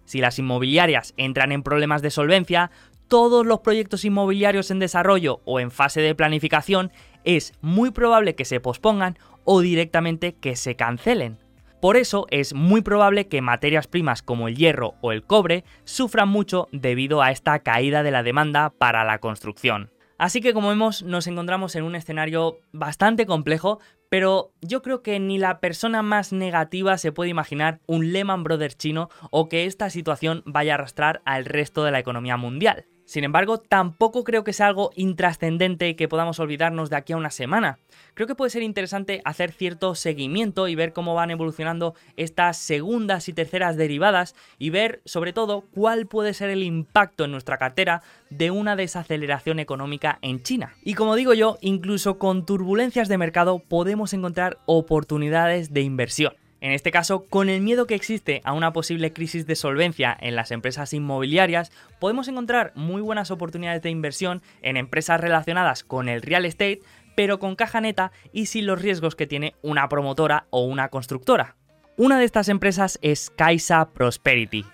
Si 0.07 0.21
las 0.21 0.39
inmobiliarias 0.39 1.15
entran 1.17 1.53
en 1.53 1.63
problemas 1.63 2.03
de 2.03 2.11
solvencia, 2.11 2.71
todos 3.09 3.47
los 3.47 3.61
proyectos 3.61 4.05
inmobiliarios 4.05 4.71
en 4.71 4.79
desarrollo 4.79 5.41
o 5.45 5.61
en 5.61 5.71
fase 5.71 6.01
de 6.01 6.15
planificación 6.15 6.93
es 7.25 7.53
muy 7.61 7.91
probable 7.91 8.35
que 8.35 8.45
se 8.45 8.61
pospongan 8.61 9.19
o 9.45 9.61
directamente 9.61 10.35
que 10.35 10.57
se 10.57 10.77
cancelen. 10.77 11.39
Por 11.81 11.99
eso 11.99 12.27
es 12.31 12.55
muy 12.55 12.81
probable 12.81 13.29
que 13.29 13.43
materias 13.43 13.87
primas 13.87 14.23
como 14.23 14.49
el 14.49 14.57
hierro 14.57 14.95
o 15.03 15.13
el 15.13 15.23
cobre 15.23 15.65
sufran 15.85 16.31
mucho 16.31 16.69
debido 16.73 17.21
a 17.21 17.31
esta 17.31 17.59
caída 17.59 18.03
de 18.03 18.11
la 18.11 18.23
demanda 18.23 18.71
para 18.71 19.05
la 19.05 19.19
construcción. 19.19 19.91
Así 20.17 20.41
que 20.41 20.55
como 20.55 20.69
vemos 20.69 21.03
nos 21.03 21.27
encontramos 21.27 21.77
en 21.77 21.85
un 21.85 21.95
escenario 21.95 22.59
bastante 22.73 23.27
complejo, 23.27 23.81
pero 24.09 24.53
yo 24.63 24.81
creo 24.81 25.03
que 25.03 25.19
ni 25.21 25.39
la 25.39 25.61
persona 25.61 26.03
más 26.03 26.33
negativa 26.33 26.97
se 26.99 27.13
puede 27.13 27.31
imaginar 27.31 27.81
un 27.87 28.13
Lehman 28.13 28.45
Brothers 28.45 28.79
chino 28.79 29.11
o 29.31 29.49
que 29.49 29.67
esta 29.67 29.91
situación 29.91 30.43
vaya 30.47 30.73
a 30.73 30.75
arrastrar 30.77 31.21
al 31.25 31.45
resto 31.45 31.85
de 31.85 31.91
la 31.91 31.99
economía 31.99 32.37
mundial. 32.37 32.87
Sin 33.05 33.25
embargo, 33.25 33.59
tampoco 33.59 34.25
creo 34.25 34.45
que 34.45 34.55
sea 34.55 34.67
algo 34.67 34.91
intrascendente 34.97 35.95
que 35.95 36.09
podamos 36.09 36.41
olvidarnos 36.41 36.89
de 36.89 36.97
aquí 36.97 37.13
a 37.13 37.19
una 37.19 37.31
semana. 37.31 37.79
Creo 38.15 38.27
que 38.27 38.35
puede 38.35 38.51
ser 38.51 38.63
interesante 38.63 39.21
hacer 39.25 39.53
cierto 39.53 39.95
seguimiento 39.95 40.69
y 40.69 40.75
ver 40.75 40.93
cómo 40.93 41.15
van 41.15 41.31
evolucionando 41.31 41.95
estas 42.17 42.57
segundas 42.57 43.29
y 43.29 43.35
terceras 43.35 43.77
derivadas 43.77 44.35
y 44.59 44.71
ver 44.71 45.03
sobre 45.05 45.33
todo 45.33 45.63
cuál 45.75 46.07
puede 46.07 46.33
ser 46.33 46.49
el 46.51 46.63
impacto 46.63 47.25
en 47.25 47.33
nuestra 47.33 47.59
cartera 47.59 48.03
de 48.31 48.51
una 48.51 48.75
desaceleración 48.75 49.59
económica 49.59 50.19
en 50.23 50.43
China. 50.43 50.75
Y 50.83 50.95
como 50.95 51.15
digo 51.15 51.35
yo, 51.35 51.59
incluso 51.61 52.19
con 52.19 52.47
turbulencias 52.47 53.09
de 53.09 53.19
mercado 53.19 53.59
podemos 53.59 54.15
encontrar 54.15 54.59
oportunidades 54.67 55.73
de 55.73 55.83
inversión. 55.83 56.35
En 56.65 56.73
este 56.73 56.91
caso, 56.91 57.27
con 57.27 57.51
el 57.51 57.61
miedo 57.61 57.87
que 57.87 57.95
existe 57.95 58.41
a 58.43 58.55
una 58.55 58.73
posible 58.73 59.13
crisis 59.13 59.47
de 59.47 59.55
solvencia 59.55 60.17
en 60.19 60.35
las 60.35 60.51
empresas 60.51 60.95
inmobiliarias, 60.95 61.71
podemos 62.01 62.27
encontrar 62.27 62.73
muy 62.75 63.03
buenas 63.03 63.31
oportunidades 63.31 63.83
de 63.83 63.91
inversión 63.91 64.41
en 64.63 64.79
empresas 64.79 65.21
relacionadas 65.21 65.85
con 65.85 66.09
el 66.09 66.23
real 66.23 66.47
estate, 66.47 66.81
pero 67.17 67.39
con 67.39 67.55
caja 67.55 67.83
neta 67.83 68.13
y 68.33 68.47
sin 68.47 68.65
los 68.65 68.81
riesgos 68.81 69.15
que 69.15 69.27
tiene 69.27 69.55
una 69.61 69.91
promotora 69.91 70.47
o 70.49 70.65
una 70.65 70.89
constructora. 70.89 71.55
Una 71.99 72.19
de 72.19 72.25
estas 72.25 72.49
empresas 72.49 72.99
es 73.03 73.29
Kaisa 73.29 73.91
Prosperity. 73.91 74.65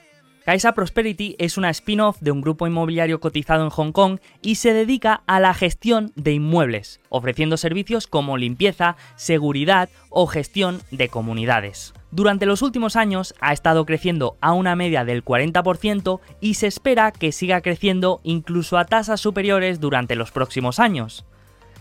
Kaisa 0.50 0.72
Prosperity 0.72 1.36
es 1.38 1.58
una 1.58 1.70
spin-off 1.70 2.16
de 2.20 2.32
un 2.32 2.40
grupo 2.40 2.66
inmobiliario 2.66 3.20
cotizado 3.20 3.62
en 3.62 3.70
Hong 3.70 3.92
Kong 3.92 4.18
y 4.42 4.56
se 4.56 4.72
dedica 4.72 5.22
a 5.28 5.38
la 5.38 5.54
gestión 5.54 6.10
de 6.16 6.32
inmuebles, 6.32 7.00
ofreciendo 7.08 7.56
servicios 7.56 8.08
como 8.08 8.36
limpieza, 8.36 8.96
seguridad 9.14 9.90
o 10.08 10.26
gestión 10.26 10.80
de 10.90 11.08
comunidades. 11.08 11.94
Durante 12.10 12.46
los 12.46 12.62
últimos 12.62 12.96
años 12.96 13.32
ha 13.40 13.52
estado 13.52 13.86
creciendo 13.86 14.38
a 14.40 14.52
una 14.52 14.74
media 14.74 15.04
del 15.04 15.24
40% 15.24 16.18
y 16.40 16.54
se 16.54 16.66
espera 16.66 17.12
que 17.12 17.30
siga 17.30 17.60
creciendo 17.60 18.20
incluso 18.24 18.76
a 18.76 18.86
tasas 18.86 19.20
superiores 19.20 19.78
durante 19.78 20.16
los 20.16 20.32
próximos 20.32 20.80
años. 20.80 21.24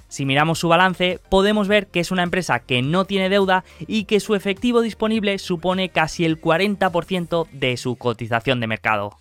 Si 0.10 0.26
miramos 0.26 0.60
su 0.60 0.68
balance, 0.68 1.20
podemos 1.30 1.68
ver 1.68 1.88
que 1.88 2.00
es 2.00 2.12
una 2.12 2.24
empresa 2.24 2.60
que 2.60 2.82
no 2.82 3.06
tiene 3.06 3.30
deuda 3.30 3.64
y 3.88 4.06
que 4.06 4.20
su 4.20 4.36
efectivo 4.36 4.82
disponible 4.82 5.38
supone 5.38 5.90
casi 5.90 6.26
el 6.26 6.42
40% 6.42 7.48
de 7.52 7.78
su 7.78 7.96
cotización 7.96 8.60
de 8.60 8.68
mercado. 8.68 9.14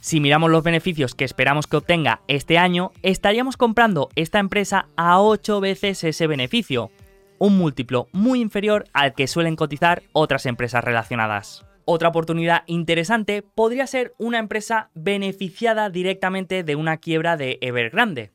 Si 0.00 0.18
miramos 0.18 0.50
los 0.50 0.64
beneficios 0.64 1.14
que 1.14 1.26
esperamos 1.26 1.66
que 1.66 1.76
obtenga 1.76 2.22
este 2.26 2.56
año, 2.56 2.90
estaríamos 3.02 3.58
comprando 3.58 4.08
esta 4.16 4.38
empresa 4.38 4.86
a 4.96 5.20
8 5.20 5.60
veces 5.60 6.02
ese 6.04 6.26
beneficio, 6.26 6.90
un 7.38 7.58
múltiplo 7.58 8.08
muy 8.12 8.40
inferior 8.40 8.86
al 8.94 9.14
que 9.14 9.26
suelen 9.26 9.56
cotizar 9.56 10.02
otras 10.12 10.46
empresas 10.46 10.82
relacionadas. 10.82 11.66
Otra 11.84 12.08
oportunidad 12.08 12.62
interesante 12.66 13.42
podría 13.42 13.86
ser 13.86 14.14
una 14.16 14.38
empresa 14.38 14.88
beneficiada 14.94 15.90
directamente 15.90 16.62
de 16.62 16.76
una 16.76 16.96
quiebra 16.96 17.36
de 17.36 17.58
Evergrande. 17.60 18.30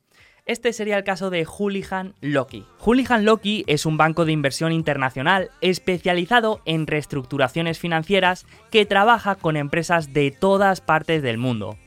Este 0.45 0.73
sería 0.73 0.97
el 0.97 1.03
caso 1.03 1.31
de 1.31 1.43
Houlihan 1.43 2.13
Loki. 2.21 2.65
Houlihan 2.77 3.25
Loki 3.25 3.63
es 3.65 3.87
un 3.87 3.97
banco 3.97 4.25
de 4.25 4.31
inversión 4.31 4.71
internacional 4.71 5.49
especializado 5.59 6.61
en 6.65 6.85
reestructuraciones 6.85 7.79
financieras 7.79 8.45
que 8.69 8.85
trabaja 8.85 9.33
con 9.33 9.57
empresas 9.57 10.13
de 10.13 10.29
todas 10.29 10.81
partes 10.81 11.23
del 11.23 11.39
mundo. 11.39 11.77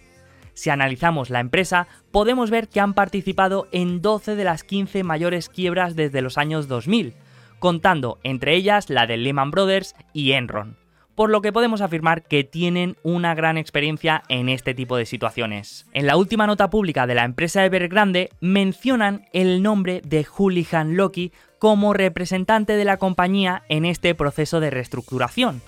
Si 0.55 0.71
analizamos 0.71 1.31
la 1.31 1.39
empresa, 1.39 1.87
podemos 2.11 2.51
ver 2.51 2.67
que 2.67 2.81
han 2.81 2.95
participado 2.95 3.69
en 3.71 4.03
12 4.03 4.35
de 4.35 4.43
las 4.43 4.65
15 4.65 5.05
mayores 5.05 5.49
quiebras 5.49 5.95
desde 5.95 6.21
los 6.21 6.37
años 6.37 6.67
2000, 6.67 7.15
contando 7.61 8.19
entre 8.25 8.57
ellas 8.57 8.91
la 8.91 9.07
de 9.07 9.19
Lehman 9.19 9.53
Brothers 9.53 9.95
y 10.13 10.33
Enron 10.33 10.77
por 11.19 11.31
lo 11.31 11.43
que 11.43 11.53
podemos 11.53 11.81
afirmar 11.81 12.23
que 12.23 12.45
tienen 12.45 12.97
una 13.03 13.35
gran 13.35 13.59
experiencia 13.59 14.23
en 14.29 14.49
este 14.49 14.73
tipo 14.73 14.97
de 14.97 15.05
situaciones. 15.05 15.85
En 15.93 16.07
la 16.07 16.17
última 16.17 16.47
nota 16.47 16.71
pública 16.71 17.09
de 17.09 17.17
la 17.17 17.25
empresa 17.25 17.65
Evergrande 17.65 18.31
mencionan 18.41 19.27
el 19.33 19.61
nombre 19.61 20.01
de 20.05 20.23
Houlihan 20.23 20.97
Loki 20.97 21.33
como 21.59 21.93
representante 21.93 22.77
de 22.77 22.85
la 22.85 22.99
compañía 22.99 23.65
en 23.69 23.85
este 23.85 24.15
proceso 24.15 24.61
de 24.61 24.71
reestructuración. 24.71 25.61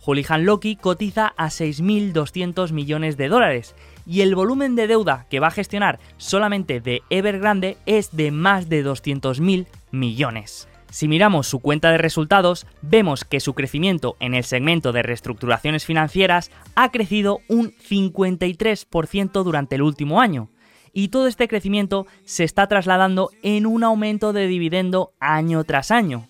Houlihan 0.00 0.46
Loki 0.46 0.76
cotiza 0.76 1.34
a 1.36 1.48
6.200 1.48 2.72
millones 2.72 3.18
de 3.18 3.28
dólares 3.28 3.74
y 4.06 4.22
el 4.22 4.34
volumen 4.34 4.74
de 4.74 4.86
deuda 4.86 5.26
que 5.28 5.38
va 5.38 5.48
a 5.48 5.50
gestionar 5.50 5.98
solamente 6.16 6.80
de 6.80 7.02
Evergrande 7.10 7.76
es 7.84 8.16
de 8.16 8.30
más 8.30 8.70
de 8.70 8.82
200.000 8.86 9.66
millones. 9.90 10.66
Si 10.92 11.08
miramos 11.08 11.46
su 11.46 11.60
cuenta 11.60 11.90
de 11.90 11.96
resultados, 11.96 12.66
vemos 12.82 13.24
que 13.24 13.40
su 13.40 13.54
crecimiento 13.54 14.14
en 14.20 14.34
el 14.34 14.44
segmento 14.44 14.92
de 14.92 15.02
reestructuraciones 15.02 15.86
financieras 15.86 16.50
ha 16.74 16.90
crecido 16.90 17.40
un 17.48 17.72
53% 17.72 19.42
durante 19.42 19.76
el 19.76 19.82
último 19.82 20.20
año, 20.20 20.50
y 20.92 21.08
todo 21.08 21.28
este 21.28 21.48
crecimiento 21.48 22.06
se 22.26 22.44
está 22.44 22.66
trasladando 22.66 23.30
en 23.42 23.64
un 23.64 23.84
aumento 23.84 24.34
de 24.34 24.46
dividendo 24.46 25.14
año 25.18 25.64
tras 25.64 25.90
año. 25.90 26.28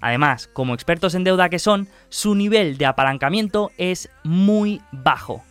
Además, 0.00 0.50
como 0.52 0.74
expertos 0.74 1.14
en 1.14 1.22
deuda 1.22 1.48
que 1.48 1.60
son, 1.60 1.86
su 2.08 2.34
nivel 2.34 2.78
de 2.78 2.86
apalancamiento 2.86 3.70
es 3.78 4.10
muy 4.24 4.80
bajo. 4.90 5.44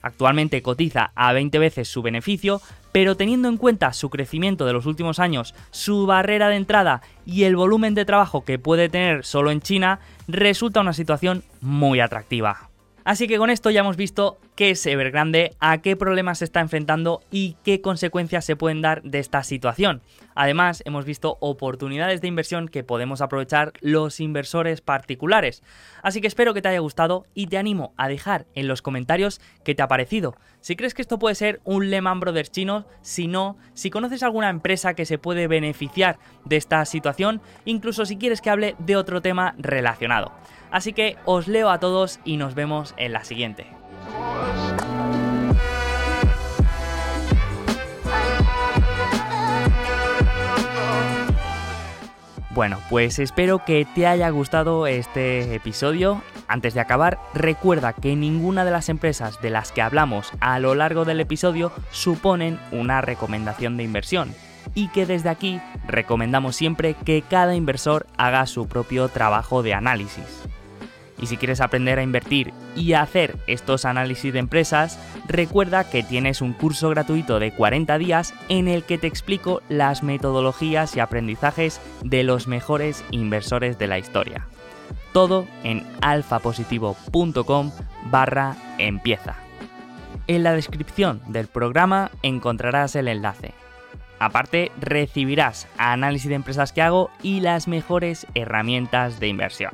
Actualmente 0.00 0.62
cotiza 0.62 1.12
a 1.14 1.34
20 1.34 1.58
veces 1.58 1.88
su 1.88 2.00
beneficio, 2.00 2.62
pero 2.92 3.16
teniendo 3.16 3.48
en 3.48 3.56
cuenta 3.56 3.92
su 3.92 4.10
crecimiento 4.10 4.66
de 4.66 4.74
los 4.74 4.86
últimos 4.86 5.18
años, 5.18 5.54
su 5.70 6.06
barrera 6.06 6.48
de 6.48 6.56
entrada 6.56 7.02
y 7.26 7.44
el 7.44 7.56
volumen 7.56 7.94
de 7.94 8.04
trabajo 8.04 8.44
que 8.44 8.58
puede 8.58 8.88
tener 8.88 9.24
solo 9.24 9.50
en 9.50 9.60
China, 9.60 10.00
resulta 10.28 10.80
una 10.80 10.92
situación 10.92 11.42
muy 11.60 12.00
atractiva. 12.00 12.68
Así 13.04 13.26
que 13.26 13.38
con 13.38 13.50
esto 13.50 13.70
ya 13.70 13.80
hemos 13.80 13.96
visto 13.96 14.38
qué 14.54 14.70
es 14.70 14.86
Evergrande, 14.86 15.56
a 15.58 15.78
qué 15.78 15.96
problemas 15.96 16.38
se 16.38 16.44
está 16.44 16.60
enfrentando 16.60 17.20
y 17.32 17.56
qué 17.64 17.80
consecuencias 17.80 18.44
se 18.44 18.54
pueden 18.54 18.80
dar 18.80 19.02
de 19.02 19.18
esta 19.18 19.42
situación. 19.42 20.02
Además, 20.34 20.82
hemos 20.86 21.04
visto 21.04 21.36
oportunidades 21.40 22.20
de 22.20 22.28
inversión 22.28 22.68
que 22.68 22.84
podemos 22.84 23.20
aprovechar 23.20 23.72
los 23.80 24.20
inversores 24.20 24.82
particulares. 24.82 25.64
Así 26.02 26.20
que 26.20 26.28
espero 26.28 26.54
que 26.54 26.62
te 26.62 26.68
haya 26.68 26.78
gustado 26.78 27.26
y 27.34 27.48
te 27.48 27.58
animo 27.58 27.92
a 27.96 28.06
dejar 28.06 28.46
en 28.54 28.68
los 28.68 28.82
comentarios 28.82 29.40
qué 29.64 29.74
te 29.74 29.82
ha 29.82 29.88
parecido. 29.88 30.36
Si 30.62 30.76
crees 30.76 30.94
que 30.94 31.02
esto 31.02 31.18
puede 31.18 31.34
ser 31.34 31.60
un 31.64 31.90
Lehman 31.90 32.20
Brothers 32.20 32.52
chino, 32.52 32.86
si 33.00 33.26
no, 33.26 33.56
si 33.74 33.90
conoces 33.90 34.22
alguna 34.22 34.48
empresa 34.48 34.94
que 34.94 35.06
se 35.06 35.18
puede 35.18 35.48
beneficiar 35.48 36.20
de 36.44 36.56
esta 36.56 36.84
situación, 36.84 37.40
incluso 37.64 38.06
si 38.06 38.16
quieres 38.16 38.40
que 38.40 38.48
hable 38.48 38.76
de 38.78 38.94
otro 38.94 39.20
tema 39.20 39.56
relacionado. 39.58 40.30
Así 40.70 40.92
que 40.92 41.16
os 41.24 41.48
leo 41.48 41.68
a 41.68 41.80
todos 41.80 42.20
y 42.24 42.36
nos 42.36 42.54
vemos 42.54 42.94
en 42.96 43.12
la 43.12 43.24
siguiente. 43.24 43.66
Bueno, 52.50 52.78
pues 52.88 53.18
espero 53.18 53.64
que 53.64 53.84
te 53.96 54.06
haya 54.06 54.30
gustado 54.30 54.86
este 54.86 55.56
episodio. 55.56 56.22
Antes 56.52 56.74
de 56.74 56.80
acabar, 56.80 57.18
recuerda 57.32 57.94
que 57.94 58.14
ninguna 58.14 58.66
de 58.66 58.70
las 58.70 58.90
empresas 58.90 59.40
de 59.40 59.48
las 59.48 59.72
que 59.72 59.80
hablamos 59.80 60.30
a 60.40 60.58
lo 60.58 60.74
largo 60.74 61.06
del 61.06 61.18
episodio 61.18 61.72
suponen 61.92 62.60
una 62.72 63.00
recomendación 63.00 63.78
de 63.78 63.84
inversión 63.84 64.34
y 64.74 64.88
que 64.88 65.06
desde 65.06 65.30
aquí 65.30 65.62
recomendamos 65.88 66.54
siempre 66.54 66.92
que 66.92 67.22
cada 67.22 67.54
inversor 67.54 68.06
haga 68.18 68.46
su 68.46 68.68
propio 68.68 69.08
trabajo 69.08 69.62
de 69.62 69.72
análisis. 69.72 70.42
Y 71.18 71.28
si 71.28 71.38
quieres 71.38 71.62
aprender 71.62 71.98
a 71.98 72.02
invertir 72.02 72.52
y 72.76 72.92
hacer 72.92 73.34
estos 73.46 73.86
análisis 73.86 74.30
de 74.34 74.40
empresas, 74.40 74.98
recuerda 75.28 75.88
que 75.88 76.02
tienes 76.02 76.42
un 76.42 76.52
curso 76.52 76.90
gratuito 76.90 77.38
de 77.38 77.54
40 77.54 77.96
días 77.96 78.34
en 78.50 78.68
el 78.68 78.84
que 78.84 78.98
te 78.98 79.06
explico 79.06 79.62
las 79.70 80.02
metodologías 80.02 80.96
y 80.96 81.00
aprendizajes 81.00 81.80
de 82.04 82.24
los 82.24 82.46
mejores 82.46 83.02
inversores 83.10 83.78
de 83.78 83.86
la 83.86 83.98
historia. 83.98 84.46
Todo 85.12 85.46
en 85.62 85.86
alfapositivo.com 86.00 87.72
barra 88.10 88.56
empieza. 88.78 89.36
En 90.26 90.42
la 90.42 90.52
descripción 90.54 91.20
del 91.28 91.48
programa 91.48 92.10
encontrarás 92.22 92.96
el 92.96 93.08
enlace. 93.08 93.54
Aparte, 94.18 94.70
recibirás 94.80 95.66
análisis 95.78 96.28
de 96.28 96.36
empresas 96.36 96.72
que 96.72 96.80
hago 96.80 97.10
y 97.22 97.40
las 97.40 97.66
mejores 97.66 98.26
herramientas 98.34 99.18
de 99.18 99.28
inversión. 99.28 99.72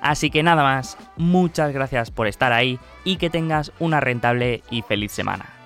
Así 0.00 0.30
que 0.30 0.42
nada 0.42 0.62
más, 0.62 0.96
muchas 1.16 1.72
gracias 1.72 2.10
por 2.10 2.28
estar 2.28 2.52
ahí 2.52 2.78
y 3.04 3.16
que 3.16 3.30
tengas 3.30 3.72
una 3.78 4.00
rentable 4.00 4.62
y 4.70 4.82
feliz 4.82 5.12
semana. 5.12 5.57